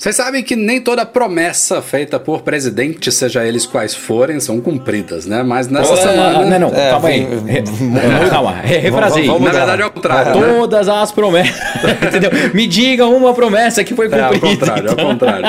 [0.00, 5.26] Vocês sabem que nem toda promessa feita por presidente, seja eles quais forem, são cumpridas,
[5.26, 5.42] né?
[5.42, 6.58] Mas nessa semana.
[6.58, 7.26] Não, não, é, calma aí.
[8.30, 9.26] calma, refrazei.
[9.26, 10.40] Na verdade é o contrário.
[10.40, 10.54] Né?
[10.56, 10.94] Todas né?
[10.94, 11.54] as promessas.
[12.08, 12.30] entendeu?
[12.54, 14.24] Me diga uma promessa que foi cumprida.
[14.24, 15.04] É, ao contrário, então.
[15.04, 15.46] ao contrário.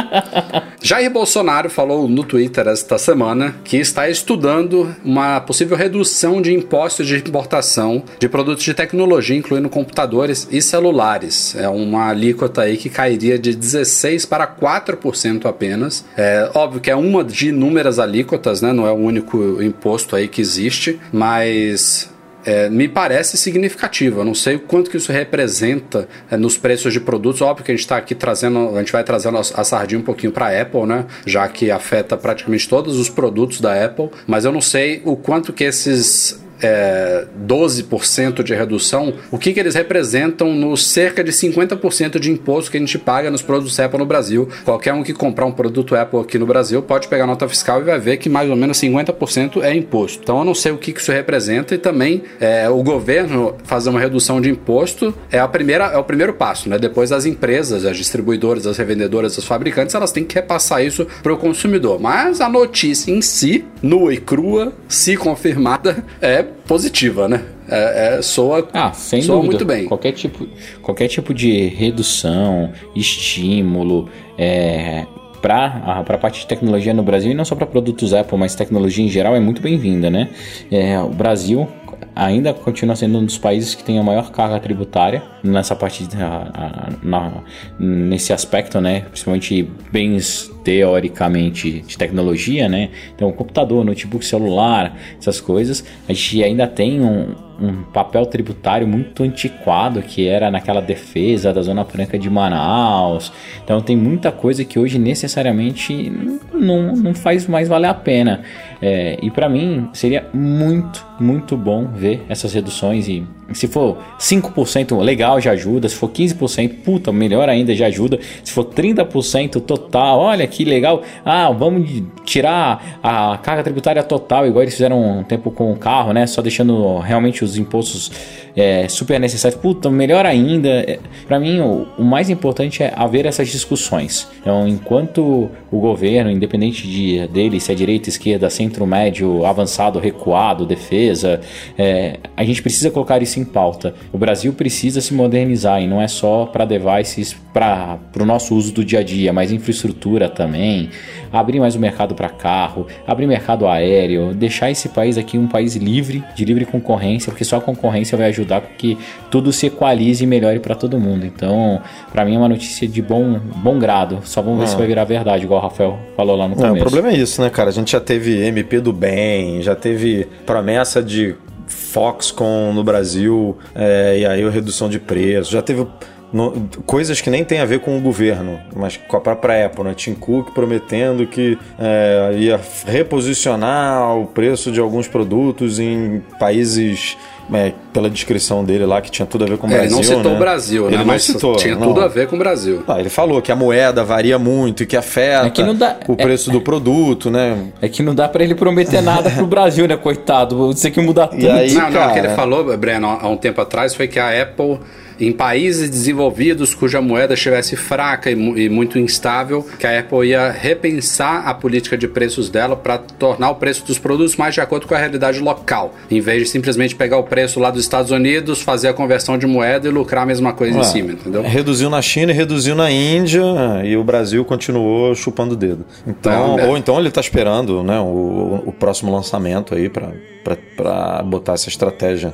[0.83, 7.07] Jair Bolsonaro falou no Twitter esta semana que está estudando uma possível redução de impostos
[7.07, 11.55] de importação de produtos de tecnologia, incluindo computadores e celulares.
[11.55, 16.05] É uma alíquota aí que cairia de 16 para 4% apenas.
[16.17, 18.73] É óbvio que é uma de inúmeras alíquotas, né?
[18.73, 22.09] Não é o único imposto aí que existe, mas
[22.45, 24.23] é, me parece significativa.
[24.23, 27.41] Não sei o quanto que isso representa é, nos preços de produtos.
[27.41, 30.03] Óbvio que a gente está aqui trazendo, a gente vai trazendo a, a sardinha um
[30.03, 31.05] pouquinho para a Apple, né?
[31.25, 34.09] Já que afeta praticamente todos os produtos da Apple.
[34.27, 39.59] Mas eu não sei o quanto que esses é, 12% de redução, o que, que
[39.59, 43.99] eles representam nos cerca de 50% de imposto que a gente paga nos produtos Apple
[43.99, 44.47] no Brasil.
[44.63, 47.83] Qualquer um que comprar um produto Apple aqui no Brasil pode pegar nota fiscal e
[47.83, 50.21] vai ver que mais ou menos 50% é imposto.
[50.23, 53.89] Então eu não sei o que, que isso representa e também é, o governo fazer
[53.89, 56.77] uma redução de imposto é, a primeira, é o primeiro passo, né?
[56.77, 61.33] Depois as empresas, as distribuidoras, as revendedoras, os fabricantes, elas têm que repassar isso para
[61.33, 61.99] o consumidor.
[61.99, 67.43] Mas a notícia em si, nua e crua, se confirmada, é positiva, né?
[67.67, 69.51] É, é, soa, ah, sem soa dúvida.
[69.51, 69.85] muito bem.
[69.85, 70.47] Qualquer tipo,
[70.81, 75.05] qualquer tipo de redução, estímulo, é,
[75.41, 79.03] para a parte de tecnologia no Brasil, e não só para produtos Apple, mas tecnologia
[79.03, 80.29] em geral, é muito bem-vinda, né?
[80.69, 81.67] É, o Brasil
[82.15, 86.25] ainda continua sendo um dos países que tem a maior carga tributária nessa parte a,
[86.53, 87.31] a, na,
[87.79, 89.01] nesse aspecto, né?
[89.01, 92.89] Principalmente bens teoricamente de tecnologia, né?
[93.15, 99.23] Então, computador, notebook, celular, essas coisas, a gente ainda tem um, um papel tributário muito
[99.23, 103.31] antiquado que era naquela defesa da Zona Franca de Manaus.
[103.63, 106.11] Então, tem muita coisa que hoje necessariamente
[106.53, 108.41] não, não faz mais valer a pena.
[108.81, 114.99] É, e para mim seria muito, muito bom ver essas reduções e se for 5%
[115.01, 118.19] legal já ajuda, se for 15%, puta, melhor ainda já ajuda.
[118.43, 121.01] Se for 30% total, olha que legal.
[121.25, 126.13] Ah, vamos tirar a carga tributária total, igual eles fizeram um tempo com o carro,
[126.13, 126.27] né?
[126.27, 128.11] Só deixando realmente os impostos
[128.55, 129.59] é, super necessários.
[129.59, 130.69] Puta, melhor ainda.
[130.69, 134.27] É, para mim, o, o, mais importante é haver essas discussões.
[134.39, 140.65] Então, enquanto o governo, independente de, dele, se é direita, esquerda, centro, médio, avançado, recuado,
[140.65, 141.41] defesa,
[141.77, 143.93] é, a gente precisa colocar isso em pauta.
[144.11, 148.73] O Brasil precisa se modernizar e não é só para devices para o nosso uso
[148.73, 150.89] do dia a dia, mas infraestrutura também,
[151.31, 155.75] abrir mais o mercado para carro, abrir mercado aéreo, deixar esse país aqui um país
[155.75, 158.97] livre, de livre concorrência, porque só a concorrência vai ajudar que
[159.29, 161.25] tudo se equalize e melhore para todo mundo.
[161.25, 164.19] Então, para mim é uma notícia de bom, bom grado.
[164.23, 166.73] Só vamos ver se vai virar verdade, igual o Rafael falou lá no começo.
[166.73, 167.69] Não, o problema é isso, né, cara?
[167.69, 171.35] A gente já teve MP do bem, já teve promessa de
[171.71, 175.51] Foxconn no Brasil, é, e aí a redução de preço.
[175.51, 175.87] Já teve
[176.31, 179.83] no, coisas que nem tem a ver com o governo, mas com a própria Apple,
[179.83, 179.93] né?
[179.93, 187.17] Tim Cook prometendo que é, ia reposicionar o preço de alguns produtos em países
[187.53, 189.89] é, pela descrição dele lá, que tinha tudo a ver com o é, Brasil.
[189.89, 190.37] Ele não citou né?
[190.37, 191.03] o Brasil, ele né?
[191.03, 191.87] Não citou, tinha não.
[191.87, 192.83] tudo a ver com o Brasil.
[192.87, 196.15] Ah, ele falou que a moeda varia muito e que afeta é que dá, o
[196.15, 197.67] preço é, do produto, né?
[197.81, 200.71] É que não dá para ele prometer nada pro Brasil, né, coitado?
[200.71, 201.49] Isso aqui mudar tudo.
[201.49, 204.41] Aí, não, não, o que ele falou, Breno, há um tempo atrás foi que a
[204.41, 204.79] Apple
[205.21, 210.49] em países desenvolvidos cuja moeda estivesse fraca e, e, muito instável, que a Apple ia
[210.49, 214.87] repensar a política de preços dela para tornar o preço dos produtos mais de acordo
[214.87, 218.61] com a realidade local, em vez de simplesmente pegar o preço lá dos Estados Unidos,
[218.61, 221.43] fazer a conversão de moeda e lucrar a mesma coisa Ué, em cima, entendeu?
[221.43, 223.43] Reduziu na China e reduziu na Índia
[223.83, 225.85] e o Brasil continuou chupando o dedo.
[226.07, 226.65] Então, é.
[226.65, 232.33] ou então ele está esperando né, o, o próximo lançamento aí para botar essa estratégia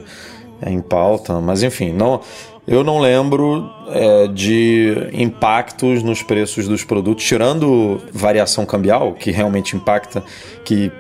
[0.66, 2.22] em pauta, mas enfim, não
[2.68, 9.78] eu não lembro é, de impactos nos preços dos produtos, tirando variação cambial, que realmente
[9.78, 10.22] impacta,
[10.66, 10.92] que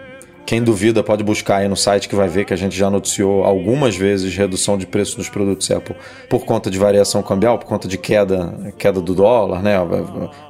[0.46, 3.44] quem duvida pode buscar aí no site que vai ver que a gente já noticiou
[3.44, 5.94] algumas vezes redução de preço dos produtos Apple
[6.30, 9.76] por conta de variação cambial, por conta de queda, queda do dólar, né,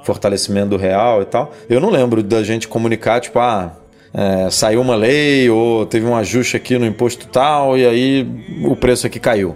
[0.04, 1.52] fortalecimento do real e tal.
[1.67, 3.76] Eu não lembro da gente comunicar tipo, ah,
[4.13, 8.28] é, saiu uma lei ou teve um ajuste aqui no imposto tal e aí
[8.63, 9.56] o preço aqui caiu.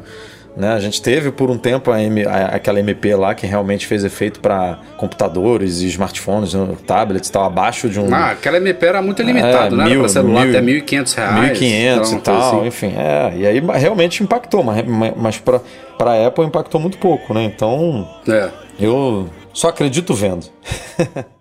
[0.56, 0.74] Né?
[0.74, 4.04] A gente teve por um tempo a M, a, aquela MP lá que realmente fez
[4.04, 6.54] efeito para computadores e smartphones,
[6.86, 8.14] tablets e tal, abaixo de um.
[8.14, 9.98] Ah, aquela MP era muito limitada, é, né?
[9.98, 11.16] Para celular mil, até R$ 1.500.
[11.16, 12.68] R$ 1.500 e tal, assim.
[12.68, 12.94] enfim.
[12.98, 14.84] É, e aí realmente impactou, mas,
[15.16, 15.62] mas para
[16.00, 17.44] a Apple impactou muito pouco, né?
[17.44, 18.08] Então.
[18.28, 18.50] É.
[18.80, 20.46] Eu só acredito vendo.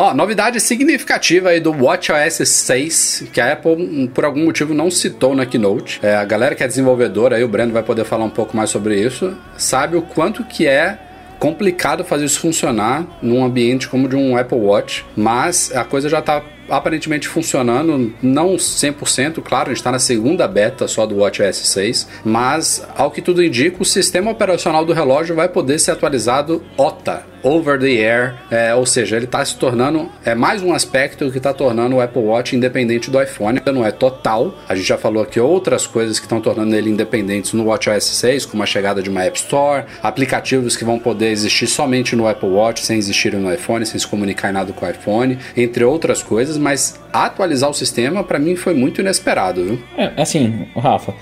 [0.00, 4.92] Ó, novidade significativa aí do WatchOS 6, que a Apple, hum, por algum motivo, não
[4.92, 5.98] citou na Keynote.
[6.00, 8.70] É, a galera que é desenvolvedora, aí o Breno vai poder falar um pouco mais
[8.70, 10.96] sobre isso, sabe o quanto que é
[11.40, 16.20] complicado fazer isso funcionar num ambiente como de um Apple Watch, mas a coisa já
[16.20, 21.56] está aparentemente funcionando, não 100%, claro, a gente está na segunda beta só do WatchOS
[21.56, 26.62] 6, mas ao que tudo indica, o sistema operacional do relógio vai poder ser atualizado
[26.76, 31.30] OTA, over the air, é, ou seja, ele está se tornando é mais um aspecto
[31.30, 33.60] que está tornando o Apple Watch independente do iPhone.
[33.72, 34.54] Não é total.
[34.68, 38.46] A gente já falou aqui outras coisas que estão tornando ele independente no WatchOS 6,
[38.46, 42.48] como a chegada de uma App Store, aplicativos que vão poder existir somente no Apple
[42.48, 46.22] Watch, sem existir no iPhone, sem se comunicar em nada com o iPhone, entre outras
[46.22, 46.56] coisas.
[46.56, 49.78] Mas atualizar o sistema para mim foi muito inesperado, viu?
[49.96, 51.14] É, assim, Rafa.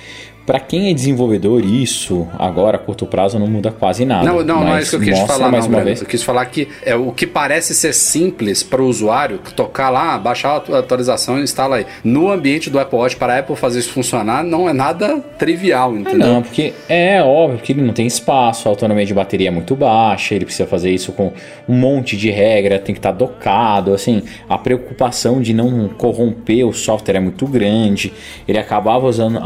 [0.46, 4.24] Para quem é desenvolvedor, isso agora a curto prazo não muda quase nada.
[4.24, 6.00] Não, não, não é isso que eu quis falar, mais não, uma vez.
[6.00, 10.16] Eu quis falar que é o que parece ser simples para o usuário tocar lá,
[10.16, 11.86] baixar a atualização e instalar aí.
[12.04, 15.96] No ambiente do Apple Watch, para a Apple fazer isso funcionar, não é nada trivial,
[15.96, 16.28] entendeu?
[16.28, 19.74] não, porque é óbvio que ele não tem espaço, a autonomia de bateria é muito
[19.74, 21.32] baixa, ele precisa fazer isso com
[21.68, 26.66] um monte de regra, tem que estar tá docado, assim, a preocupação de não corromper
[26.66, 28.12] o software é muito grande.
[28.46, 29.40] Ele acabava usando,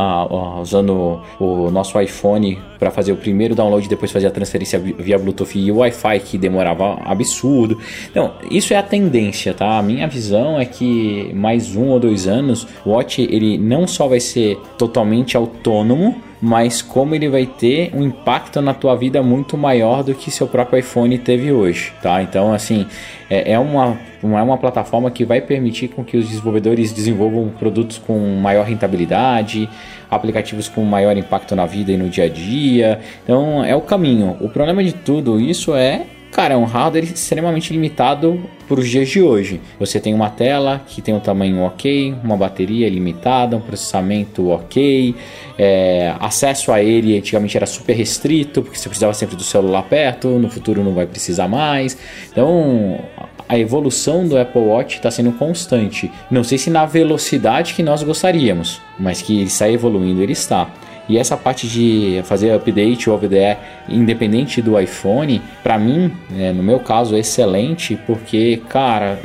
[0.60, 5.58] usando o nosso iPhone para fazer o primeiro download depois fazer a transferência via Bluetooth
[5.58, 7.78] e Wi-Fi que demorava absurdo.
[8.10, 9.78] Então, isso é a tendência, tá?
[9.78, 14.08] A minha visão é que mais um ou dois anos o Watch ele não só
[14.08, 19.58] vai ser totalmente autônomo, mas como ele vai ter um impacto na tua vida muito
[19.58, 22.22] maior do que seu próprio iPhone teve hoje, tá?
[22.22, 22.86] Então, assim,
[23.28, 27.98] é, é uma, é uma plataforma que vai permitir com que os desenvolvedores desenvolvam produtos
[27.98, 29.68] com maior rentabilidade,
[30.10, 33.00] aplicativos com maior impacto na vida e no dia a dia.
[33.22, 34.36] Então, é o caminho.
[34.40, 39.08] O problema de tudo isso é Cara, é um hardware extremamente limitado para os dias
[39.08, 39.60] de hoje.
[39.80, 45.14] Você tem uma tela que tem um tamanho ok, uma bateria limitada, um processamento ok,
[45.58, 50.28] é, acesso a ele antigamente era super restrito, porque você precisava sempre do celular perto,
[50.28, 51.98] no futuro não vai precisar mais.
[52.30, 53.00] Então,
[53.48, 56.08] a evolução do Apple Watch está sendo constante.
[56.30, 60.72] Não sei se na velocidade que nós gostaríamos, mas que ele está evoluindo, ele está.
[61.08, 63.58] E essa parte de fazer update over the air,
[63.88, 69.18] independente do iPhone, para mim, né, no meu caso, é excelente, porque, cara,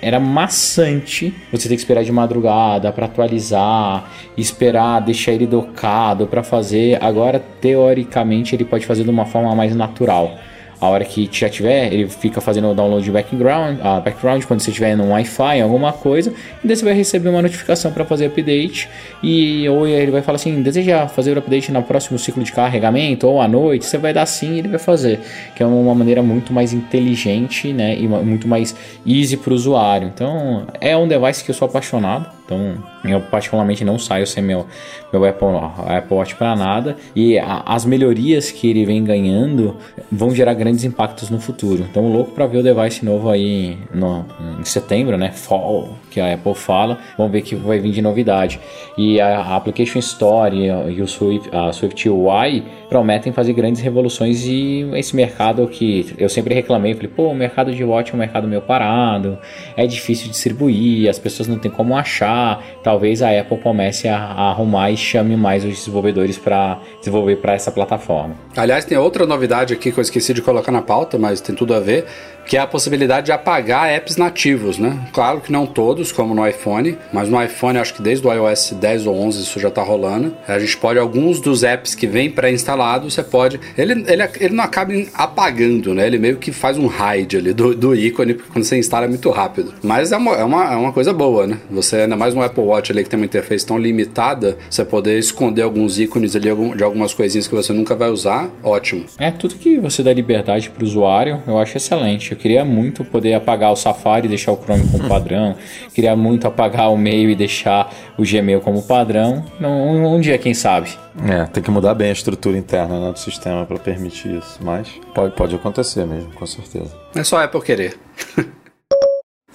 [0.00, 6.42] era maçante você ter que esperar de madrugada para atualizar, esperar deixar ele docado para
[6.42, 7.02] fazer.
[7.02, 10.38] Agora, teoricamente, ele pode fazer de uma forma mais natural.
[10.78, 14.60] A hora que já tiver, ele fica fazendo o download de background, uh, background quando
[14.60, 18.26] você estiver no Wi-Fi, alguma coisa, e daí você vai receber uma notificação para fazer
[18.26, 18.88] update.
[19.22, 23.26] E ou ele vai falar assim: deseja fazer o update no próximo ciclo de carregamento
[23.26, 25.20] ou à noite, você vai dar sim e ele vai fazer.
[25.54, 28.74] Que é uma maneira muito mais inteligente né, e muito mais
[29.06, 30.10] easy para o usuário.
[30.14, 32.36] Então é um device que eu sou apaixonado.
[32.46, 34.66] Então, eu particularmente não saio sem meu,
[35.12, 35.48] meu Apple,
[35.88, 36.96] Apple Watch para nada.
[37.14, 39.76] E a, as melhorias que ele vem ganhando
[40.10, 41.86] vão gerar grandes impactos no futuro.
[41.88, 44.26] Então, louco para ver o device novo aí no,
[44.58, 45.30] em setembro, né?
[45.30, 46.98] Fall, que a Apple fala.
[47.16, 48.58] Vamos ver o que vai vir de novidade.
[48.98, 54.88] E a, Application Store e, o Swift, a Swift UI prometem fazer grandes revoluções e
[54.94, 58.46] esse mercado que eu sempre reclamei, falei, pô, o mercado de watch é um mercado
[58.46, 59.38] meio parado,
[59.76, 64.50] é difícil distribuir, as pessoas não têm como achar talvez a Apple comece a, a
[64.50, 68.34] arrumar e chame mais os desenvolvedores para desenvolver para essa plataforma.
[68.56, 71.74] Aliás, tem outra novidade aqui que eu esqueci de colocar na pauta, mas tem tudo
[71.74, 72.06] a ver,
[72.46, 74.98] que é a possibilidade de apagar apps nativos, né?
[75.12, 78.72] Claro que não todos, como no iPhone, mas no iPhone acho que desde o iOS
[78.72, 80.36] 10 ou 11 isso já está rolando.
[80.46, 83.60] A gente pode, alguns dos apps que vem pré-instalados, você pode...
[83.76, 86.06] Ele, ele, ele não acaba apagando, né?
[86.06, 89.08] Ele meio que faz um hide ali do, do ícone, porque quando você instala é
[89.08, 89.74] muito rápido.
[89.82, 91.58] Mas é uma, é uma, é uma coisa boa, né?
[91.70, 95.18] Você, ainda mais no Apple Watch ali que tem uma interface tão limitada, você poder
[95.18, 99.04] esconder alguns ícones ali de algumas coisinhas que você nunca vai usar, ótimo.
[99.18, 102.35] É, tudo que você dá liberdade para o usuário, eu acho excelente.
[102.36, 105.56] Eu queria muito poder apagar o Safari e deixar o Chrome como padrão.
[105.94, 109.42] queria muito apagar o Mail e deixar o Gmail como padrão.
[109.58, 110.90] Um, um dia, quem sabe.
[111.26, 114.58] É, tem que mudar bem a estrutura interna né, do sistema para permitir isso.
[114.60, 116.94] Mas pode, pode acontecer mesmo, com certeza.
[117.14, 117.96] É só Apple querer.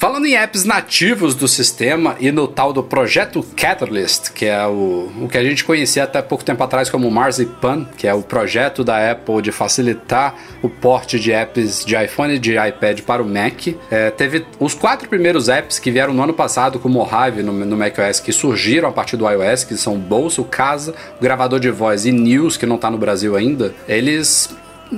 [0.01, 5.11] Falando em apps nativos do sistema e no tal do projeto Catalyst, que é o,
[5.21, 8.83] o que a gente conhecia até pouco tempo atrás como Marzipan, que é o projeto
[8.83, 10.33] da Apple de facilitar
[10.63, 13.67] o porte de apps de iPhone e de iPad para o Mac.
[13.91, 17.77] É, teve os quatro primeiros apps que vieram no ano passado com Mojave no, no
[17.77, 22.07] macOS, que surgiram a partir do iOS, que são Bolso, Casa, o gravador de voz
[22.07, 23.71] e News, que não está no Brasil ainda.
[23.87, 24.49] Eles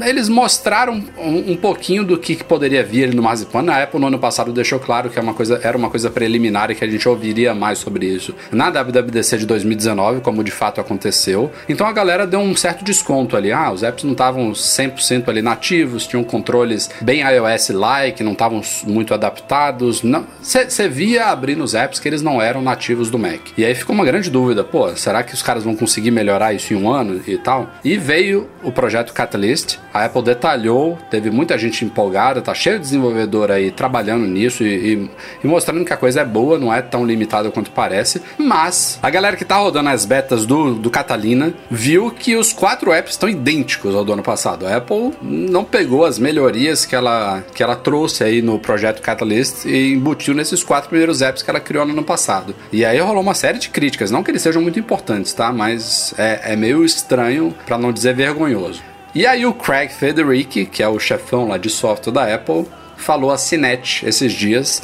[0.01, 3.69] eles mostraram um, um pouquinho do que, poderia vir no Marzipan.
[3.71, 6.71] A Apple no ano passado deixou claro que é uma coisa, era uma coisa preliminar
[6.71, 10.81] e que a gente ouviria mais sobre isso na WWDC de 2019, como de fato
[10.81, 11.51] aconteceu.
[11.67, 13.51] Então a galera deu um certo desconto ali.
[13.51, 19.13] Ah, os apps não estavam 100% ali nativos, tinham controles bem iOS-like, não estavam muito
[19.13, 20.01] adaptados.
[20.41, 23.41] Você via abrindo os apps que eles não eram nativos do Mac.
[23.57, 26.73] E aí ficou uma grande dúvida, pô, será que os caras vão conseguir melhorar isso
[26.73, 27.69] em um ano e tal?
[27.83, 29.77] E veio o projeto Catalyst.
[29.93, 34.93] A Apple detalhou, teve muita gente empolgada, tá cheio de desenvolvedor aí trabalhando nisso e,
[34.93, 35.09] e,
[35.43, 38.21] e mostrando que a coisa é boa, não é tão limitada quanto parece.
[38.37, 42.91] Mas a galera que tá rodando as betas do, do Catalina viu que os quatro
[42.91, 44.65] apps estão idênticos ao do ano passado.
[44.65, 49.65] A Apple não pegou as melhorias que ela, que ela trouxe aí no projeto Catalyst
[49.65, 52.55] e embutiu nesses quatro primeiros apps que ela criou no ano passado.
[52.71, 55.51] E aí rolou uma série de críticas, não que eles sejam muito importantes, tá?
[55.51, 58.92] Mas é, é meio estranho, para não dizer vergonhoso.
[59.15, 62.65] E aí o Craig Federici, que é o chefão lá de software da Apple,
[62.97, 64.81] falou a Cinet esses dias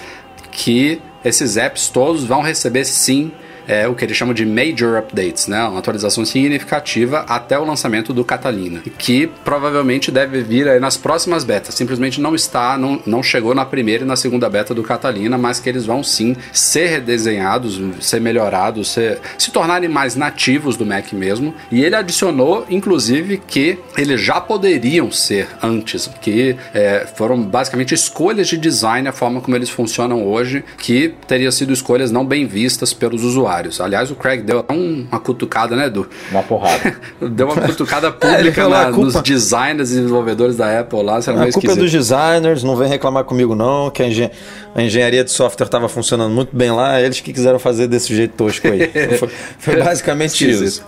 [0.51, 3.31] que esses apps todos vão receber sim
[3.69, 5.63] é, o que eles chamam de major updates, né?
[5.65, 11.43] Uma atualização significativa até o lançamento do Catalina, que provavelmente deve vir aí nas próximas
[11.43, 11.75] betas.
[11.75, 15.59] Simplesmente não está, não, não chegou na primeira e na segunda beta do Catalina, mas
[15.59, 21.13] que eles vão sim ser redesenhados, ser melhorados, ser, se tornarem mais nativos do Mac
[21.13, 21.53] mesmo.
[21.71, 28.47] E ele adicionou, inclusive, que eles já poderiam ser antes, que é, foram basicamente escolhas
[28.47, 32.95] de design, a forma como eles funcionam hoje, que teriam sido escolhas não bem vistas
[32.95, 36.07] pelos usuários Aliás, o Craig deu uma cutucada, né, Edu?
[36.31, 36.95] Uma porrada.
[37.21, 39.01] deu uma cutucada pública é, na, culpa...
[39.01, 41.19] nos designers e desenvolvedores da Apple lá.
[41.19, 44.31] Não a culpa é dos designers, não vem reclamar comigo não, que a, engen
[44.75, 48.33] a engenharia de software estava funcionando muito bem lá, eles que quiseram fazer desse jeito
[48.35, 48.89] tosco aí.
[49.17, 49.29] foi,
[49.59, 50.83] foi basicamente isso.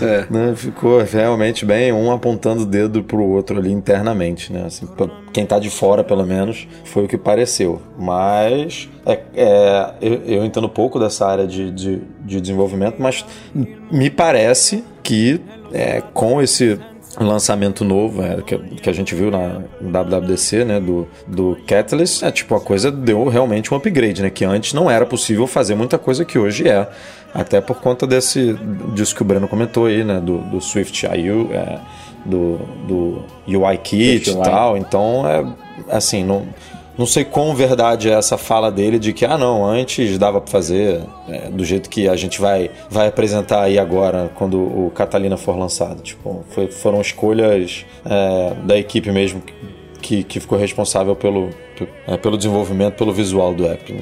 [0.00, 0.26] É.
[0.30, 0.54] Né?
[0.56, 4.64] Ficou realmente bem, um apontando o dedo pro outro ali internamente, né?
[4.66, 4.88] Assim,
[5.32, 7.80] quem tá de fora, pelo menos, foi o que pareceu.
[7.98, 13.24] Mas é, é, eu, eu, entendo pouco dessa área de, de, de desenvolvimento, mas
[13.90, 15.40] me parece que
[15.72, 16.78] é, com esse
[17.18, 22.30] lançamento novo é, que, que, a gente viu na WWDC, né, do, do Catalyst, é
[22.30, 25.98] tipo a coisa deu realmente um upgrade, né, que antes não era possível fazer muita
[25.98, 26.88] coisa que hoje é.
[27.32, 28.58] Até por conta desse
[28.92, 30.20] disso que o Breno comentou aí, né?
[30.20, 31.78] Do, do Swift IU, é,
[32.24, 32.58] do,
[32.88, 34.76] do UI Kit e tal.
[34.76, 35.46] Então, é
[35.88, 36.46] assim, não,
[37.00, 40.50] não sei quão verdade é essa fala dele de que, ah, não, antes dava para
[40.50, 45.38] fazer é, do jeito que a gente vai, vai apresentar aí agora, quando o Catalina
[45.38, 46.02] for lançado.
[46.02, 49.42] Tipo, foi, foram escolhas é, da equipe mesmo
[50.02, 51.48] que, que ficou responsável pelo,
[52.06, 53.94] é, pelo desenvolvimento, pelo visual do app.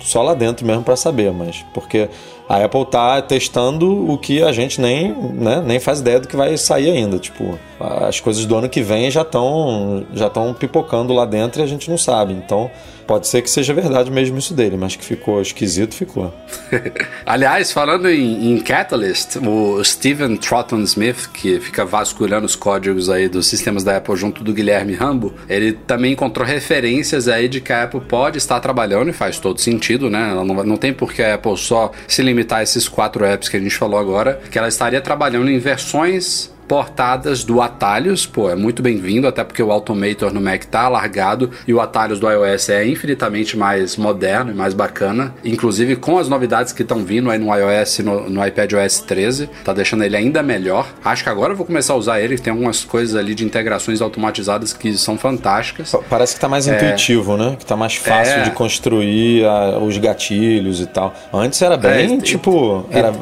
[0.00, 2.08] Só lá dentro mesmo para saber, mas porque
[2.48, 6.36] a Apple tá testando o que a gente nem, né, nem faz ideia do que
[6.36, 7.18] vai sair ainda.
[7.18, 11.64] Tipo, as coisas do ano que vem já estão já estão pipocando lá dentro e
[11.64, 12.32] a gente não sabe.
[12.32, 12.70] Então,
[13.08, 16.32] pode ser que seja verdade mesmo isso dele, mas que ficou esquisito, ficou.
[17.24, 23.26] Aliás, falando em, em, Catalyst, o Steven Trotton Smith, que fica vasculhando os códigos aí
[23.26, 27.72] dos sistemas da Apple junto do Guilherme Rambo, ele também encontrou referências aí de que
[27.72, 30.30] a Apple pode estar trabalhando e faz todo sentido, né?
[30.30, 33.48] Ela não, não tem por que a Apple só se limitar limitar esses quatro apps
[33.48, 38.50] que a gente falou agora, que ela estaria trabalhando em versões portadas do Atalhos, pô,
[38.50, 42.30] é muito bem-vindo, até porque o Automator no Mac tá alargado e o Atalhos do
[42.30, 47.30] iOS é infinitamente mais moderno e mais bacana, inclusive com as novidades que estão vindo
[47.30, 50.86] aí no iOS, no, no iPad OS 13, tá deixando ele ainda melhor.
[51.02, 54.02] Acho que agora eu vou começar a usar ele, tem algumas coisas ali de integrações
[54.02, 55.94] automatizadas que são fantásticas.
[56.10, 56.76] Parece que tá mais é...
[56.76, 57.56] intuitivo, né?
[57.58, 58.42] Que tá mais fácil é...
[58.42, 61.14] de construir a, os gatilhos e tal.
[61.32, 63.12] Antes era bem, é, tipo, era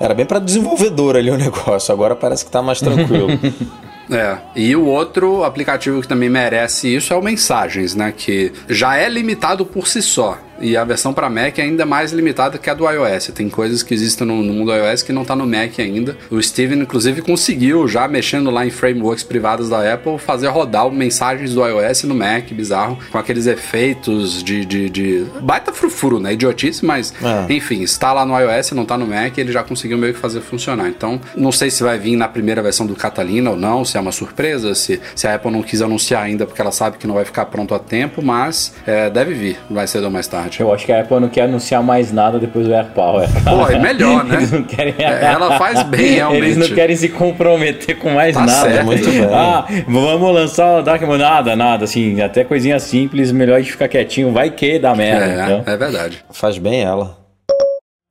[0.00, 3.28] era bem para desenvolvedor ali o negócio, agora parece que tá mais tranquilo.
[4.10, 4.38] É.
[4.56, 8.10] E o outro aplicativo que também merece isso é o Mensagens, né?
[8.16, 10.38] Que já é limitado por si só.
[10.60, 13.28] E a versão para Mac é ainda mais limitada que a do iOS.
[13.34, 16.16] Tem coisas que existem no, no mundo iOS que não tá no Mac ainda.
[16.30, 21.54] O Steven, inclusive, conseguiu, já mexendo lá em frameworks privadas da Apple, fazer rodar mensagens
[21.54, 24.64] do iOS no Mac, bizarro, com aqueles efeitos de.
[24.64, 25.26] de, de...
[25.40, 26.32] baita frufuru, né?
[26.32, 27.52] Idiotice, mas é.
[27.52, 30.40] enfim, está lá no iOS, não tá no Mac, ele já conseguiu meio que fazer
[30.40, 30.88] funcionar.
[30.88, 34.00] Então, não sei se vai vir na primeira versão do Catalina ou não, se é
[34.00, 37.14] uma surpresa, se, se a Apple não quis anunciar ainda porque ela sabe que não
[37.14, 40.47] vai ficar pronto a tempo, mas é, deve vir, vai cedo ou mais tarde.
[40.60, 43.28] Eu acho que a Apple não quer anunciar mais nada depois do AirPower.
[43.44, 44.36] Pô, é melhor, né?
[44.36, 44.94] Eles não querem...
[44.98, 46.44] É, ela faz bem, realmente.
[46.44, 48.70] Eles não querem se comprometer com mais tá nada.
[48.70, 49.28] Certo, muito bem.
[49.32, 51.18] Ah, vamos lançar o Dark Mode.
[51.18, 54.32] Nada, nada, assim, até coisinha simples, melhor de ficar quietinho.
[54.32, 55.24] Vai que dá merda.
[55.24, 55.74] É, então.
[55.74, 56.24] é verdade.
[56.30, 57.17] Faz bem ela.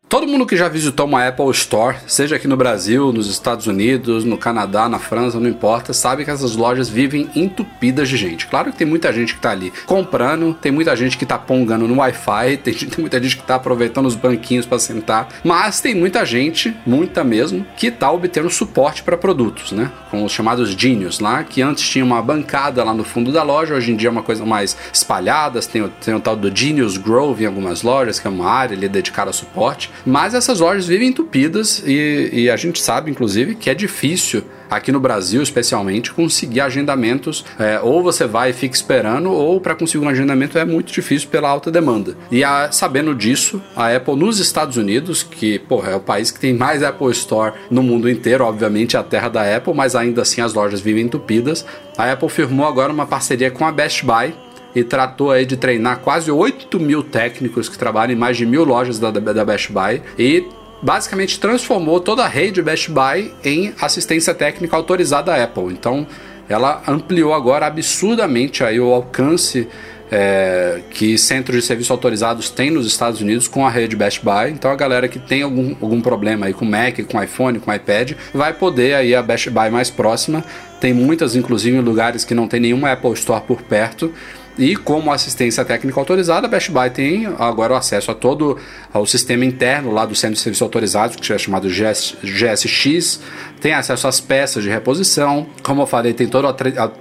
[0.10, 4.24] Todo mundo que já visitou uma Apple Store, seja aqui no Brasil, nos Estados Unidos,
[4.24, 8.48] no Canadá, na França, não importa, sabe que essas lojas vivem entupidas de gente.
[8.48, 11.90] Claro que tem muita gente que está ali comprando, tem muita gente que está pongando
[11.90, 15.94] no Wi-Fi, tem, tem, muita gente que está aproveitando os banquinhos para sentar, mas tem
[15.94, 19.92] muita gente, muita mesmo, que está obtendo suporte para produtos, né?
[20.10, 23.76] Com os chamados Genius lá, que antes tinha uma bancada lá no fundo da loja,
[23.76, 27.44] hoje em dia é uma coisa mais espalhada, tem, tem o tal do Genius Grove
[27.44, 29.92] em algumas lojas, que é uma área ali dedicada a suporte.
[30.06, 34.92] Mas essas lojas vivem entupidas e, e, a gente sabe, inclusive, que é difícil, aqui
[34.92, 37.46] no Brasil especialmente, conseguir agendamentos.
[37.60, 41.30] É, ou você vai e fica esperando, ou para conseguir um agendamento é muito difícil
[41.30, 42.18] pela alta demanda.
[42.32, 46.40] E a, sabendo disso, a Apple nos Estados Unidos, que porra, é o país que
[46.40, 50.22] tem mais Apple Store no mundo inteiro, obviamente é a terra da Apple, mas ainda
[50.22, 51.66] assim as lojas vivem entupidas.
[51.98, 54.34] A Apple firmou agora uma parceria com a Best Buy
[54.76, 58.64] e tratou aí de treinar quase 8 mil técnicos que trabalham em mais de mil
[58.64, 60.46] lojas da, da Best Buy e
[60.82, 65.74] basicamente transformou toda a rede Best Buy em assistência técnica autorizada da Apple.
[65.74, 66.06] Então
[66.48, 69.68] ela ampliou agora absurdamente aí o alcance
[70.10, 74.52] é, que centros de serviço autorizados têm nos Estados Unidos com a rede Best Buy.
[74.52, 78.14] Então a galera que tem algum, algum problema aí com Mac, com iPhone, com iPad,
[78.34, 80.44] vai poder aí a Best Buy mais próxima.
[80.80, 84.14] Tem muitas, inclusive, em lugares que não tem nenhuma Apple Store por perto.
[84.58, 88.58] E como assistência técnica autorizada, a Best Buy tem agora o acesso a todo
[88.94, 93.20] o sistema interno lá do Centro de Serviços Autorizados, que é chamado GS, GSX,
[93.62, 95.46] tem acesso às peças de reposição.
[95.64, 96.48] Como eu falei, tem todo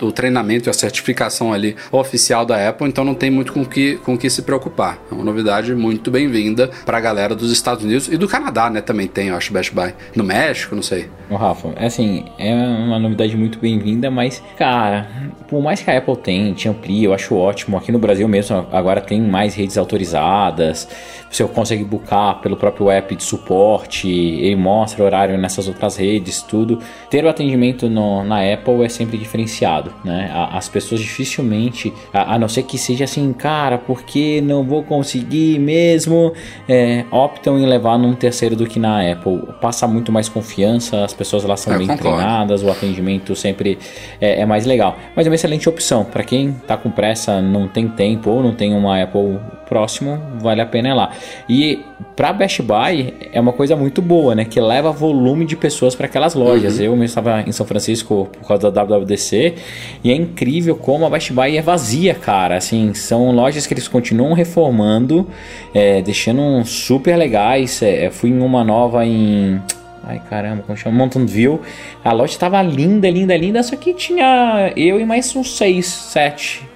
[0.03, 3.97] o treinamento e a certificação ali oficial da Apple, então não tem muito com que,
[3.99, 4.99] com que se preocupar.
[5.11, 8.81] É uma novidade muito bem-vinda para a galera dos Estados Unidos e do Canadá, né?
[8.81, 9.95] Também tem, eu acho, Best Buy.
[10.15, 11.09] No México, não sei.
[11.31, 15.09] O Rafa, é assim, é uma novidade muito bem-vinda, mas, cara,
[15.49, 17.46] por mais que a Apple tente, amplie, eu acho ótimo.
[17.49, 20.89] Aqui no Brasil mesmo, agora tem mais redes autorizadas.
[21.31, 26.79] Você consegue buscar pelo próprio app de suporte, ele mostra horário nessas outras redes, tudo.
[27.11, 30.31] Ter o atendimento no, na Apple é sempre diferenciado, né?
[30.53, 35.59] As pessoas dificilmente, a, a não ser que seja assim, cara, porque não vou conseguir
[35.59, 36.33] mesmo,
[36.69, 39.41] é, optam em levar num terceiro do que na Apple.
[39.61, 42.17] Passa muito mais confiança, as pessoas lá são é, bem concordo.
[42.17, 43.79] treinadas, o atendimento sempre
[44.21, 44.97] é, é mais legal.
[45.15, 48.55] Mas é uma excelente opção para quem tá com pressa, não tem tempo ou não
[48.55, 51.11] tem uma Apple próximo, vale a pena ir lá.
[51.49, 51.85] E
[52.15, 54.45] para Best Buy é uma coisa muito boa, né?
[54.45, 56.79] Que leva volume de pessoas para aquelas lojas.
[56.79, 56.85] Uhum.
[56.85, 59.55] Eu mesmo estava em São Francisco por causa da WWDC
[60.03, 62.57] e é incrível como a Best Buy é vazia, cara.
[62.57, 65.27] Assim, são lojas que eles continuam reformando,
[65.75, 67.83] é, deixando super legais.
[67.83, 69.61] É, fui em uma nova em
[70.09, 70.97] Ai caramba, como chama?
[70.97, 71.61] Mountain View.
[72.05, 76.65] A loja estava linda, linda, linda, só que tinha eu e mais uns seis, sete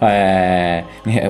[0.00, 0.84] é,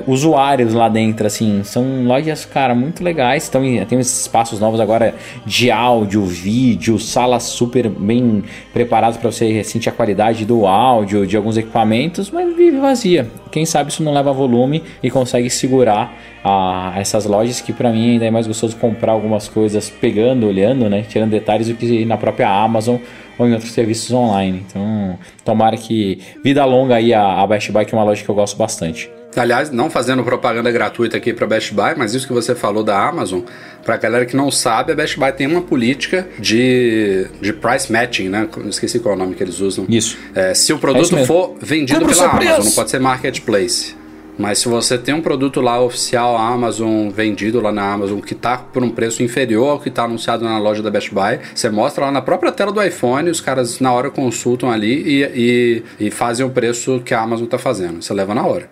[0.07, 1.63] usuários lá dentro, assim.
[1.63, 3.47] São lojas, cara, muito legais.
[3.47, 8.43] Então, tem uns espaços novos agora de áudio, vídeo, salas super bem
[8.73, 13.27] preparadas para você sentir a qualidade do áudio, de alguns equipamentos, mas vive vazia.
[13.51, 18.13] Quem sabe isso não leva volume e consegue segurar a essas lojas que para mim
[18.13, 22.17] ainda é mais gostoso comprar algumas coisas pegando, olhando, né, tirando detalhes do que na
[22.17, 22.97] própria Amazon
[23.39, 24.65] ou em outros serviços online.
[24.67, 28.29] Então, tomara que vida longa aí a, a Best Buy, que é uma loja que
[28.29, 29.09] eu gosto bastante.
[29.35, 33.07] Aliás, não fazendo propaganda gratuita aqui para Best Buy, mas isso que você falou da
[33.07, 33.41] Amazon,
[33.85, 38.27] para galera que não sabe, a Best Buy tem uma política de, de price matching,
[38.27, 38.49] né?
[38.67, 39.85] Esqueci qual é o nome que eles usam.
[39.87, 40.17] Isso.
[40.33, 43.98] É, se o produto é for vendido Compre pela Amazon, não pode ser marketplace.
[44.39, 48.57] Mas se você tem um produto lá oficial Amazon, vendido lá na Amazon, que está
[48.57, 52.05] por um preço inferior ao que está anunciado na loja da Best Buy, você mostra
[52.05, 56.09] lá na própria tela do iPhone, os caras na hora consultam ali e, e, e
[56.09, 58.01] fazem o preço que a Amazon está fazendo.
[58.01, 58.69] Você leva na hora.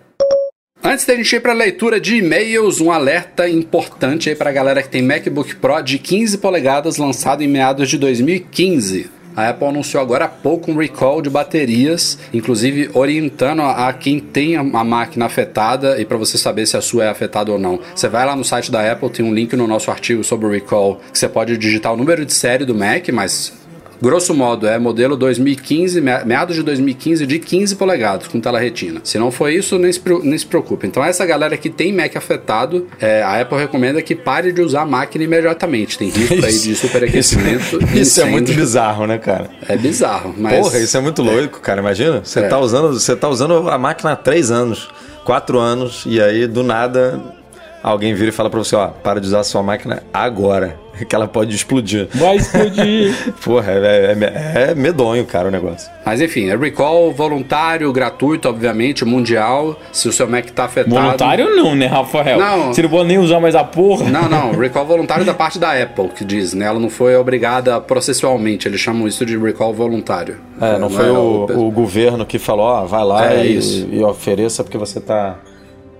[0.82, 4.52] Antes da gente ir para a leitura de e-mails, um alerta importante aí para a
[4.52, 9.17] galera que tem MacBook Pro de 15 polegadas lançado em meados de 2015.
[9.38, 14.56] A Apple anunciou agora há pouco um recall de baterias, inclusive orientando a, quem tem
[14.56, 17.78] a, máquina afetada e para você saber se a sua é afetada ou não.
[17.94, 20.50] Você vai lá no site da Apple, tem um link no nosso artigo sobre o
[20.50, 23.52] recall, que você pode digitar o número de série do Mac, mas
[24.00, 29.00] Grosso modo, é modelo 2015, meados de 2015, de 15 polegadas, com tela retina.
[29.02, 30.86] Se não for isso, nem se, nem se preocupe.
[30.86, 34.82] Então, essa galera que tem Mac afetado, é, a Apple recomenda que pare de usar
[34.82, 35.98] a máquina imediatamente.
[35.98, 37.78] Tem risco aí de superaquecimento.
[37.84, 39.50] Isso, isso é muito bizarro, né, cara?
[39.68, 40.58] É bizarro, mas...
[40.58, 41.80] Porra, isso é muito louco, cara.
[41.80, 42.48] Imagina, você, é.
[42.48, 44.88] tá usando, você tá usando a máquina há 3 anos,
[45.24, 47.20] 4 anos, e aí, do nada
[47.82, 50.78] alguém vira e fala pra você, ó, para de usar a sua máquina agora.
[51.08, 52.08] Que ela pode explodir.
[52.12, 53.14] Vai explodir.
[53.44, 55.88] Porra, é, é, é, medonho, cara, o negócio.
[56.04, 59.78] Mas enfim, é recall voluntário, gratuito, obviamente, mundial.
[59.92, 60.96] Se o seu Mac tá afetado.
[60.96, 62.40] Voluntário não, né, Rafael?
[62.40, 62.74] Não.
[62.74, 64.10] Você não pode nem usar mais a porra.
[64.10, 64.50] Não, não.
[64.50, 66.66] Recall voluntário da parte da Apple, que diz, né?
[66.66, 68.66] Ela não foi obrigada processualmente.
[68.66, 70.40] Eles chamam isso de recall voluntário.
[70.60, 73.98] É, não, não foi é o, o, governo que falou, ó, vai lá é e,
[73.98, 75.38] e ofereça porque você tá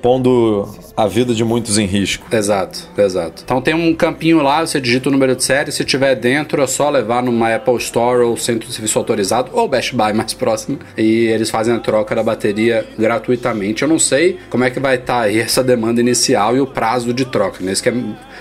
[0.00, 2.26] pondo a vida de muitos em risco.
[2.34, 3.42] Exato, exato.
[3.44, 6.66] Então tem um campinho lá, você digita o número de série, se tiver dentro é
[6.66, 10.78] só levar numa Apple Store ou centro de serviço autorizado ou Best Buy mais próximo
[10.96, 13.82] e eles fazem a troca da bateria gratuitamente.
[13.82, 16.66] Eu não sei como é que vai estar tá aí essa demanda inicial e o
[16.66, 17.72] prazo de troca, né?
[17.72, 17.94] Isso que é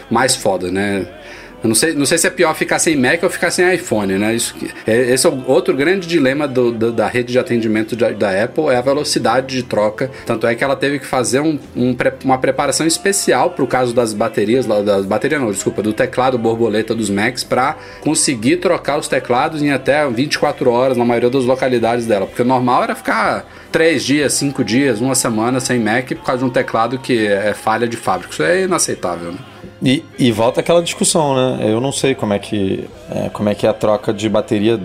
[0.09, 1.07] mais foda, né?
[1.67, 4.17] Eu não sei, não sei se é pior ficar sem Mac ou ficar sem iPhone,
[4.17, 4.33] né?
[4.33, 4.55] Isso,
[4.85, 8.67] é, esse é outro grande dilema do, do, da rede de atendimento da, da, Apple,
[8.69, 10.09] é a velocidade de troca.
[10.25, 13.93] Tanto é que ela teve que fazer um, um, uma preparação especial para o caso
[13.93, 19.09] das baterias, das baterias não, desculpa, do teclado borboleta dos Macs, para conseguir trocar os
[19.09, 22.27] teclados em até 24 horas na maioria das localidades dela.
[22.27, 26.39] Porque o normal era ficar 3 dias, 5 dias, uma semana sem Mac por causa
[26.39, 28.31] de um teclado que é falha de fábrica.
[28.31, 29.39] Isso é inaceitável, né?
[29.81, 31.71] E, e volta aquela discussão, né?
[31.71, 34.79] Eu não sei como é que é, como é que é a troca de bateria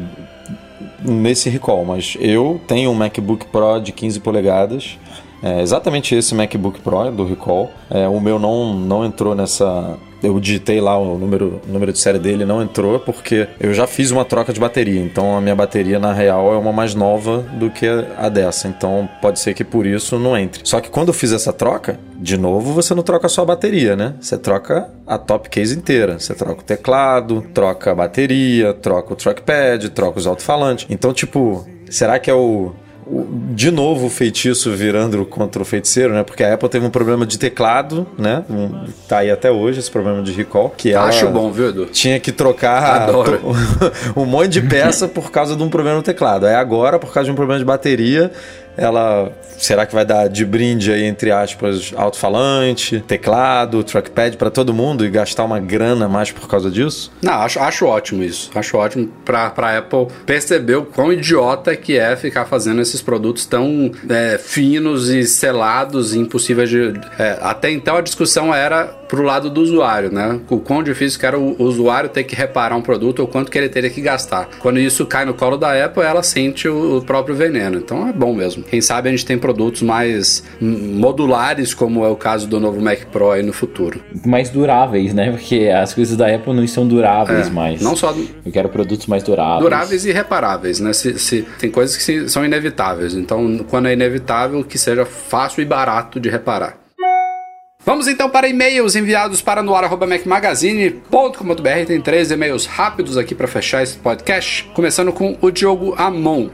[1.01, 4.99] nesse recall, mas eu tenho um MacBook Pro de 15 polegadas.
[5.43, 7.71] É exatamente esse MacBook Pro do recall.
[7.91, 11.99] É, o meu não, não entrou nessa eu digitei lá o número, o número de
[11.99, 15.01] série dele não entrou porque eu já fiz uma troca de bateria.
[15.01, 17.87] Então a minha bateria na real é uma mais nova do que
[18.17, 18.69] a dessa.
[18.69, 20.61] Então pode ser que por isso não entre.
[20.65, 23.97] Só que quando eu fiz essa troca, de novo você não troca só a bateria,
[23.97, 24.15] né?
[24.21, 26.19] Você troca a top case inteira.
[26.19, 30.87] Você troca o teclado, troca a bateria, troca o trackpad, troca os alto-falantes.
[30.89, 32.73] Então, tipo, será que é o
[33.53, 36.23] de novo o feitiço virando contra o feiticeiro, né?
[36.23, 38.45] Porque a Apple teve um problema de teclado, né?
[38.51, 40.71] Um, tá aí até hoje esse problema de recall.
[40.71, 41.87] Que Acho bom, viu, Edu?
[41.87, 43.09] Tinha que trocar
[44.17, 46.47] um monte de peça por causa de um problema no teclado.
[46.47, 48.33] Aí agora, por causa de um problema de bateria,
[48.77, 54.75] ela será que vai dar de brinde aí entre aspas alto-falante, teclado, trackpad para todo
[54.75, 57.13] mundo e gastar uma grana mais por causa disso?
[57.23, 58.51] Não, acho, acho ótimo isso.
[58.55, 63.47] Acho ótimo para para Apple perceber o quão idiota que é ficar fazendo esses produtos
[63.47, 69.23] tão é, finos e selados e impossíveis de é, até então a discussão era pro
[69.23, 70.41] lado do usuário, né?
[70.49, 73.59] O quão difícil que era o usuário ter que reparar um produto ou quanto que
[73.59, 74.49] ele teria que gastar.
[74.59, 77.77] Quando isso cai no colo da Apple, ela sente o, próprio veneno.
[77.77, 78.63] Então é bom mesmo.
[78.63, 83.01] Quem sabe a gente tem produtos mais modulares, como é o caso do novo Mac
[83.13, 84.03] Pro aí no futuro.
[84.25, 85.31] Mais duráveis, né?
[85.31, 87.83] Porque as coisas da Apple não estão duráveis é, mais.
[87.83, 88.17] Não só.
[88.47, 89.61] Eu quero produtos mais duráveis.
[89.63, 90.95] Duráveis e reparáveis, né?
[90.95, 93.13] Se, se, tem coisas que são inevitáveis.
[93.13, 96.82] Então, quando é inevitável, que seja fácil e barato de reparar.
[97.85, 101.87] Vamos então para e-mails enviados para noar.mecmagazine.com.br.
[101.87, 104.71] Tem três e-mails rápidos aqui para fechar esse podcast.
[104.73, 106.49] Começando com o Diogo Amon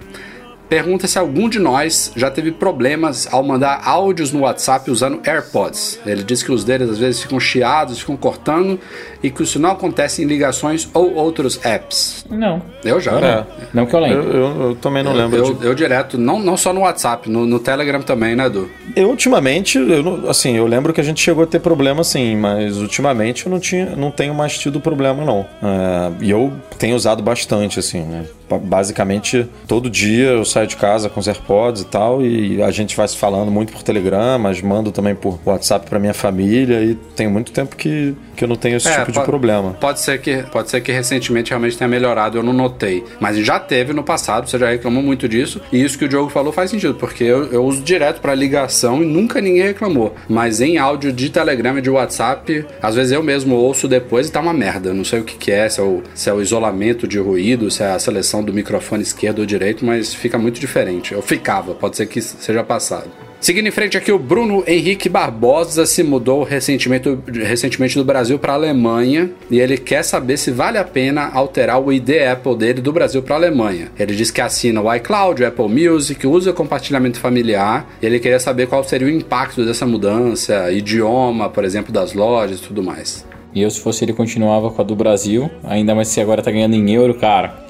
[0.68, 5.98] pergunta se algum de nós já teve problemas ao mandar áudios no WhatsApp usando AirPods.
[6.04, 8.78] Ele diz que os deles às vezes ficam chiados, ficam cortando
[9.22, 12.24] e que isso não acontece em ligações ou outros apps.
[12.30, 12.62] Não.
[12.84, 13.18] Eu já.
[13.18, 13.46] É.
[13.72, 14.22] Não que eu lembro.
[14.28, 15.36] Eu, eu, eu também não eu, lembro.
[15.36, 15.66] Eu, de...
[15.66, 18.70] eu, direto, não, não só no WhatsApp, no, no Telegram também, né, Edu?
[18.94, 22.76] Eu ultimamente, eu, assim, eu lembro que a gente chegou a ter problema sim, mas
[22.76, 25.46] ultimamente eu não, tinha, não tenho mais tido problema não.
[25.62, 28.24] É, e eu tenho usado bastante, assim, né?
[28.57, 32.96] Basicamente todo dia eu saio de casa com os AirPods e tal e a gente
[32.96, 36.94] vai se falando muito por Telegram, mas mando também por WhatsApp para minha família e
[36.94, 39.72] tem muito tempo que, que eu não tenho esse é, tipo pode, de problema.
[39.80, 43.59] Pode ser que pode ser que recentemente realmente tenha melhorado, eu não notei, mas já
[43.59, 46.70] teve no passado, você já reclamou muito disso e isso que o Diogo falou faz
[46.70, 51.12] sentido, porque eu, eu uso direto para ligação e nunca ninguém reclamou, mas em áudio
[51.12, 54.94] de Telegram e de WhatsApp, às vezes eu mesmo ouço depois e tá uma merda,
[54.94, 57.70] não sei o que, que é, se é o, se é o isolamento de ruído,
[57.70, 61.12] se é a seleção do microfone esquerdo ou direito, mas fica muito diferente.
[61.12, 63.11] Eu ficava, pode ser que seja passado.
[63.41, 68.53] Seguindo em frente aqui, o Bruno Henrique Barbosa se mudou recentemente, recentemente do Brasil para
[68.53, 72.80] a Alemanha e ele quer saber se vale a pena alterar o ID Apple dele
[72.80, 73.93] do Brasil para a Alemanha.
[73.97, 78.41] Ele diz que assina o iCloud, o Apple Music, usa compartilhamento familiar e ele queria
[78.41, 83.24] saber qual seria o impacto dessa mudança, idioma, por exemplo, das lojas e tudo mais.
[83.55, 86.51] E eu, se fosse ele, continuava com a do Brasil, ainda mais se agora tá
[86.51, 87.68] ganhando em euro, cara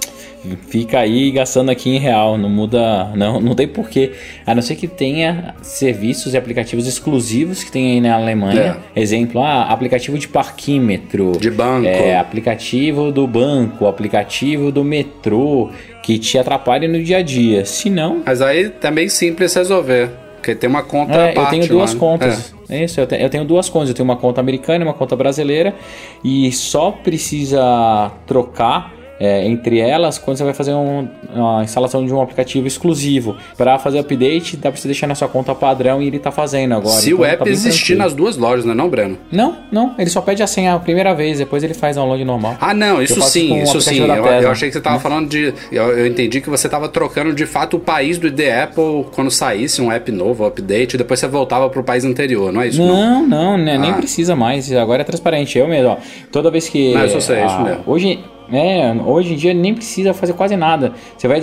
[0.69, 4.13] fica aí gastando aqui em real, não muda, não, não tem porquê.
[4.47, 8.79] A não ser que tenha serviços e aplicativos exclusivos que tem aí na Alemanha.
[8.95, 9.01] É.
[9.01, 11.33] Exemplo, ah, aplicativo de parquímetro.
[11.39, 11.87] De banco.
[11.87, 15.71] É, aplicativo do banco, aplicativo do metrô,
[16.03, 17.65] que te atrapalha no dia a dia.
[17.65, 18.23] Se não...
[18.25, 20.11] Mas aí também simples resolver.
[20.37, 22.55] Porque tem uma conta é, Eu tenho duas lá, contas.
[22.55, 22.59] É.
[22.71, 23.89] É isso, eu, te, eu tenho duas contas.
[23.89, 25.75] Eu tenho uma conta americana e uma conta brasileira.
[26.23, 32.13] E só precisa trocar é, entre elas quando você vai fazer um, uma instalação de
[32.13, 33.37] um aplicativo exclusivo.
[33.57, 36.75] Para fazer update, dá para você deixar na sua conta padrão e ele tá fazendo
[36.75, 36.97] agora.
[36.97, 37.99] Se então, o app tá existir tranquilo.
[37.99, 39.19] nas duas lojas, não é não, Breno?
[39.31, 39.95] Não, não.
[39.99, 42.57] Ele só pede a senha a primeira vez, depois ele faz download normal.
[42.61, 44.01] Ah, não, isso sim, isso sim.
[44.01, 45.01] Eu, eu, achei que você tava hum?
[45.01, 45.53] falando de.
[45.73, 49.31] Eu, eu, entendi que você tava trocando de fato o país do ID Apple quando
[49.31, 52.83] saísse um app novo, update, depois você voltava pro país anterior, não é isso?
[52.83, 53.79] Não, não, não né, ah.
[53.79, 54.73] nem precisa mais.
[54.73, 55.59] Agora é transparente.
[55.59, 55.97] Eu mesmo, ó,
[56.31, 56.95] toda vez que.
[56.95, 57.83] Não, eu sei, a, isso mesmo.
[57.87, 58.19] Hoje
[58.53, 60.93] é, hoje em dia nem precisa fazer quase nada.
[61.17, 61.41] Você vai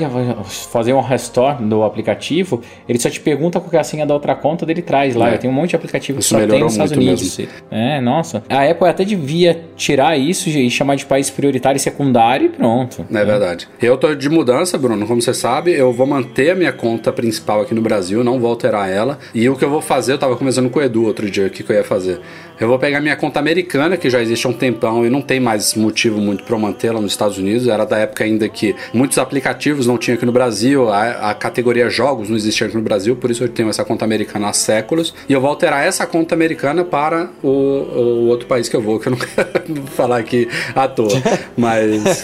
[0.72, 4.36] fazer um restore do aplicativo, ele só te pergunta qual é a senha da outra
[4.36, 5.30] conta, dele traz lá.
[5.30, 5.38] É.
[5.38, 7.38] Tem um monte de aplicativo que só tem nos Estados Unidos.
[7.38, 7.54] Mesmo.
[7.72, 8.44] É, nossa.
[8.50, 13.06] A Apple até devia tirar isso e chamar de país prioritário e secundário e pronto.
[13.14, 13.68] É, é verdade.
[13.82, 17.62] Eu tô de mudança, Bruno, como você sabe, eu vou manter a minha conta principal
[17.62, 19.20] aqui no Brasil, não vou alterar ela.
[19.34, 21.50] E o que eu vou fazer, eu tava conversando com o Edu outro dia, o
[21.50, 22.20] que, que eu ia fazer.
[22.60, 25.40] Eu vou pegar minha conta americana, que já existe há um tempão e não tem
[25.40, 27.68] mais motivo muito para mantê-la nos Estados Unidos.
[27.68, 31.90] Era da época ainda que muitos aplicativos não tinham aqui no Brasil, a, a, categoria
[31.90, 35.14] jogos não existia aqui no Brasil, por isso eu tenho essa conta americana há séculos.
[35.28, 39.00] E eu vou alterar essa conta americana para o, o outro país que eu vou,
[39.00, 41.10] que eu não quero falar aqui à toa.
[41.58, 42.24] Mas.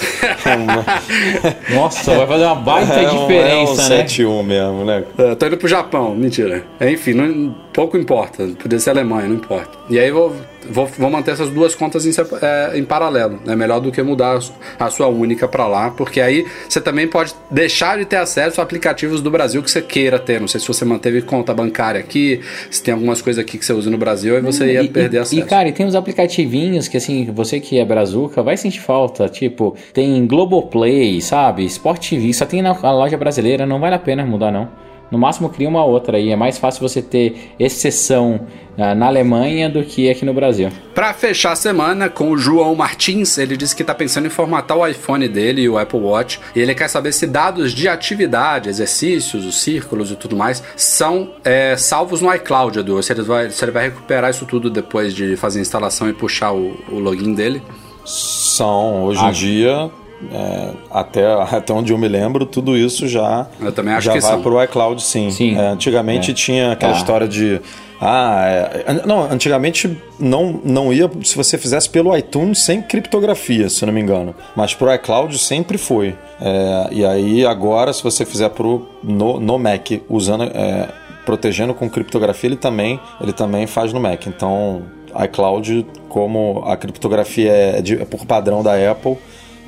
[1.73, 4.05] Nossa, vai fazer uma baita é um, diferença, é um né?
[4.05, 5.03] 7-1 mesmo, né?
[5.17, 6.63] Eu tô indo pro Japão, mentira.
[6.79, 8.47] Enfim, não, pouco importa.
[8.61, 9.77] Podia ser Alemanha, não importa.
[9.89, 10.35] E aí vou,
[10.69, 12.11] vou, vou manter essas duas contas em,
[12.41, 13.39] é, em paralelo.
[13.47, 14.39] É melhor do que mudar
[14.79, 18.63] a sua única para lá, porque aí você também pode deixar de ter acesso a
[18.63, 20.39] aplicativos do Brasil que você queira ter.
[20.39, 23.73] Não sei se você manteve conta bancária aqui, se tem algumas coisas aqui que você
[23.73, 25.41] usa no Brasil, aí você ia e, perder acesso.
[25.41, 29.27] E, cara, e tem uns aplicativinhos que, assim, você que é brazuca vai sentir falta.
[29.29, 31.65] Tipo, tem Globoplay, sabe?
[31.65, 34.90] Sport TV, só tem na loja brasileira, não vale a pena mudar, não.
[35.11, 36.29] No máximo cria uma outra aí.
[36.29, 38.47] É mais fácil você ter exceção
[38.77, 40.69] uh, na Alemanha do que aqui no Brasil.
[40.95, 44.77] Para fechar a semana com o João Martins, ele disse que está pensando em formatar
[44.77, 46.39] o iPhone dele e o Apple Watch.
[46.55, 51.31] E ele quer saber se dados de atividade, exercícios, os círculos e tudo mais são
[51.43, 53.03] é, salvos no iCloud, Edu.
[53.03, 56.13] Se ele, vai, se ele vai recuperar isso tudo depois de fazer a instalação e
[56.13, 57.61] puxar o, o login dele.
[58.05, 59.91] São, hoje em dia
[60.31, 64.19] é, até, até onde eu me lembro, tudo isso já, eu também acho já que
[64.19, 65.31] vai para o iCloud, sim.
[65.31, 65.57] sim.
[65.57, 66.33] É, antigamente é.
[66.33, 66.97] tinha aquela ah.
[66.97, 67.61] história de.
[68.03, 73.85] Ah, é, não, antigamente não, não ia se você fizesse pelo iTunes sem criptografia, se
[73.85, 74.33] não me engano.
[74.55, 76.15] Mas pro iCloud sempre foi.
[76.41, 80.43] É, e aí agora, se você fizer pro, no, no Mac usando.
[80.43, 80.89] É,
[81.23, 84.25] protegendo com criptografia, ele também, ele também faz no Mac.
[84.25, 84.81] Então,
[85.23, 89.17] iCloud, como a criptografia é, de, é por padrão da Apple,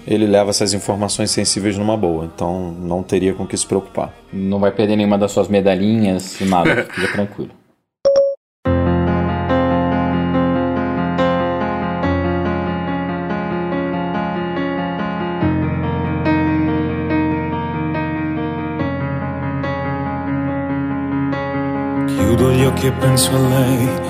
[0.07, 2.25] ele leva essas informações sensíveis numa boa.
[2.25, 4.13] Então não teria com que se preocupar.
[4.31, 7.51] Não vai perder nenhuma das suas medalhinhas, nada, fica tranquilo.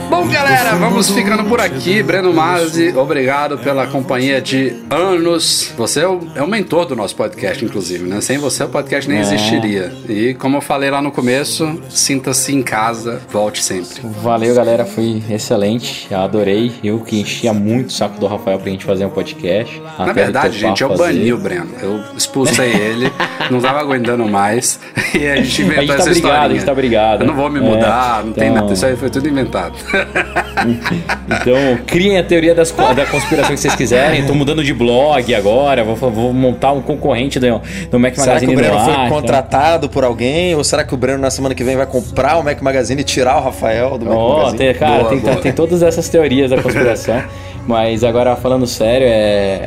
[0.10, 2.02] Bom, galera, vamos ficando por aqui.
[2.02, 5.72] Breno Mazzi, obrigado pela companhia de anos.
[5.78, 8.20] Você é o, é o mentor do nosso podcast, inclusive, né?
[8.20, 9.22] Sem você o podcast nem é.
[9.22, 9.94] existiria.
[10.10, 14.02] E como eu falei lá no começo, sinta-se em casa, volte sempre.
[14.24, 16.12] Valeu, galera, foi excelente.
[16.12, 16.72] Adorei.
[16.84, 19.80] Eu que enchia muito o saco do Rafael pra gente fazer um podcast.
[20.00, 21.04] Na verdade, gente, eu fazer.
[21.04, 21.70] bani o Breno.
[21.80, 23.12] Eu expulsei ele,
[23.52, 24.80] não tava aguentando mais.
[25.14, 26.42] E a gente inventou a gente tá essa historinha.
[26.42, 27.24] A gente tá brigado.
[27.24, 28.34] Eu não vou me mudar, é, não então...
[28.34, 29.74] tem nada então, isso aí foi tudo inventado.
[31.26, 34.22] então, criem a teoria das, da conspiração que vocês quiserem.
[34.22, 38.40] Estou mudando de blog agora, vou, vou montar um concorrente do, do Mac será Magazine.
[38.40, 40.56] Será que o Breno foi contratado por alguém?
[40.56, 43.04] Ou será que o Breno na semana que vem vai comprar o Mac Magazine e
[43.04, 44.58] tirar o Rafael do Mac oh, Magazine?
[44.58, 45.36] Tem, cara, boa, tem, boa.
[45.38, 47.24] tem todas essas teorias da conspiração.
[47.66, 49.66] Mas agora falando sério, é,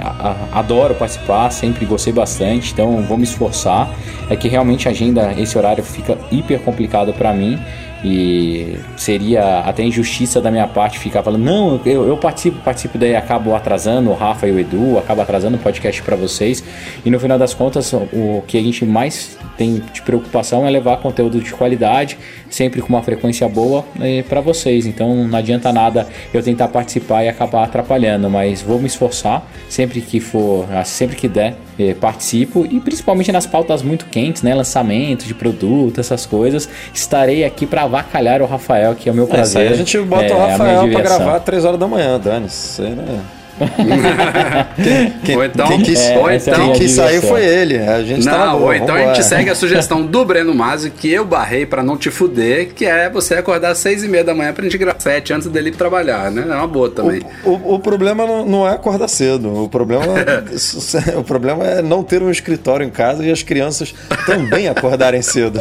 [0.53, 3.91] adoro participar, sempre gostei bastante, então vou me esforçar.
[4.29, 7.59] É que realmente a agenda, esse horário fica hiper complicado para mim.
[8.05, 13.17] E seria até injustiça da minha parte ficar falando, não, eu, eu participo, participo, daí
[13.17, 16.63] acabo atrasando o Rafa e o Edu, acabo atrasando o podcast para vocês.
[17.05, 20.99] E no final das contas, o que a gente mais tem de preocupação é levar
[20.99, 22.19] conteúdo de qualidade,
[22.51, 23.85] sempre com uma frequência boa
[24.29, 24.87] para vocês.
[24.87, 30.01] Então não adianta nada eu tentar participar e acabar atrapalhando, mas vou me esforçar sempre
[30.01, 35.27] que for, sempre que der, é, participo e principalmente nas pautas muito quentes, né, lançamento
[35.27, 36.69] de produto, essas coisas.
[36.95, 39.67] Estarei aqui para avacalhar o Rafael, que é o meu prazer.
[39.67, 42.47] É, a gente bota é, o Rafael para gravar às 3 horas da manhã, Dani.
[42.47, 43.21] Isso aí, né?
[45.25, 47.79] quem, ou então, quem quis, é, ou então, quem saiu foi ele.
[47.79, 50.91] A gente não, tá boa, ou então a gente segue a sugestão do Breno Masi,
[50.91, 54.23] que eu barrei para não te fuder, que é você acordar às seis e meia
[54.23, 56.45] da manhã pra gente gravar sete antes dele ir trabalhar, né?
[56.47, 57.23] É uma boa também.
[57.45, 59.65] O, o, o problema não, não, é acordar cedo.
[59.65, 60.05] O problema,
[61.17, 63.95] o problema é não ter um escritório em casa e as crianças
[64.27, 65.61] também acordarem cedo.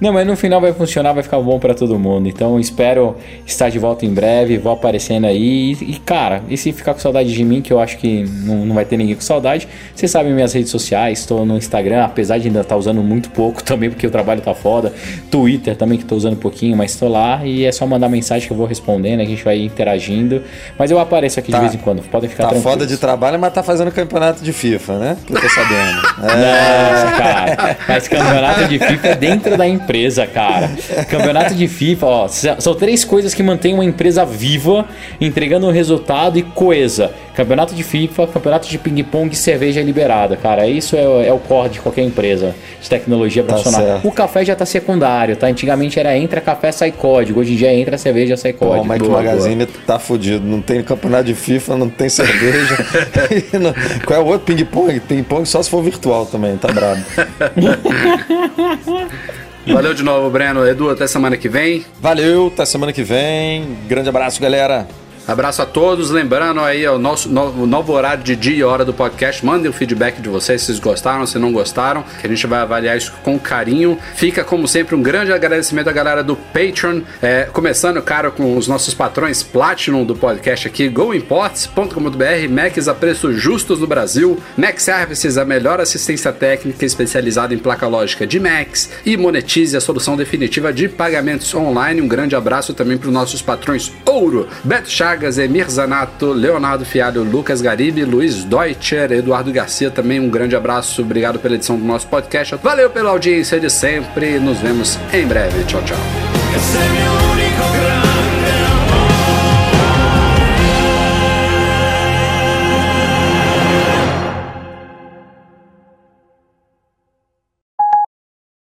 [0.00, 2.28] Não, mas no final vai funcionar, vai ficar bom para todo mundo.
[2.28, 3.16] Então espero
[3.46, 5.72] estar de volta em breve, vou aparecendo aí.
[5.72, 8.74] E, cara, e se ficar com saudade de mim, que eu acho que não, não
[8.74, 12.48] vai ter ninguém com saudade, vocês sabem minhas redes sociais, estou no Instagram, apesar de
[12.48, 14.92] ainda estar tá usando muito pouco também, porque o trabalho tá foda.
[15.30, 18.46] Twitter também que estou usando um pouquinho, mas estou lá e é só mandar mensagem
[18.46, 20.42] que eu vou respondendo, a gente vai interagindo.
[20.78, 21.58] Mas eu apareço aqui tá.
[21.58, 22.72] de vez em quando, podem ficar tá tranquilos.
[22.72, 25.16] foda de trabalho, mas tá fazendo campeonato de FIFA, né?
[25.26, 26.06] Que eu tô sabendo.
[26.26, 26.92] É.
[26.92, 27.76] Nossa, cara.
[27.86, 29.85] Mas campeonato de FIFA é dentro da empresa,
[30.32, 30.70] cara.
[31.08, 34.86] Campeonato de FIFA, ó, são três coisas que mantêm uma empresa viva,
[35.20, 37.12] entregando um resultado e coesa.
[37.36, 40.66] Campeonato de FIFA, campeonato de ping-pong e cerveja liberada, cara.
[40.66, 44.00] Isso é, é, o core de qualquer empresa de tecnologia tá profissional.
[44.00, 45.46] Tá o café já tá secundário, tá?
[45.46, 47.40] Antigamente era entra café, sai código.
[47.40, 48.86] Hoje em dia entra cerveja, sai código.
[48.86, 49.78] O Mike Magazine boa.
[49.86, 50.46] tá fudido.
[50.46, 52.74] Não tem campeonato de FIFA, não tem cerveja.
[53.60, 53.74] não...
[54.06, 54.98] Qual é o outro ping-pong?
[55.00, 57.02] Ping-pong só se for virtual também, tá brabo.
[59.66, 60.66] Valeu de novo, Breno.
[60.66, 61.84] Edu, até semana que vem.
[62.00, 63.76] Valeu, até semana que vem.
[63.88, 64.86] Grande abraço, galera.
[65.26, 66.10] Abraço a todos.
[66.10, 69.44] Lembrando aí o nosso novo, novo horário de dia e hora do podcast.
[69.44, 72.60] Mandem o feedback de vocês se vocês gostaram, se não gostaram, que a gente vai
[72.60, 73.98] avaliar isso com carinho.
[74.14, 77.00] Fica, como sempre, um grande agradecimento à galera do Patreon.
[77.20, 83.40] É, começando, cara, com os nossos patrões Platinum do podcast aqui: goimports.com.br, Macs a preços
[83.40, 88.90] justos no Brasil, Mac Services, a melhor assistência técnica especializada em placa lógica de Macs
[89.04, 92.00] e Monetize, a solução definitiva de pagamentos online.
[92.00, 95.15] Um grande abraço também para os nossos patrões Ouro, Beto Chagas.
[95.16, 100.20] Chagas, Emir Zanato, Leonardo Fialho, Lucas Garibe, Luiz Deutscher, Eduardo Garcia também.
[100.20, 102.54] Um grande abraço, obrigado pela edição do nosso podcast.
[102.62, 104.38] Valeu pela audiência de sempre.
[104.38, 105.64] Nos vemos em breve.
[105.64, 105.96] Tchau, tchau.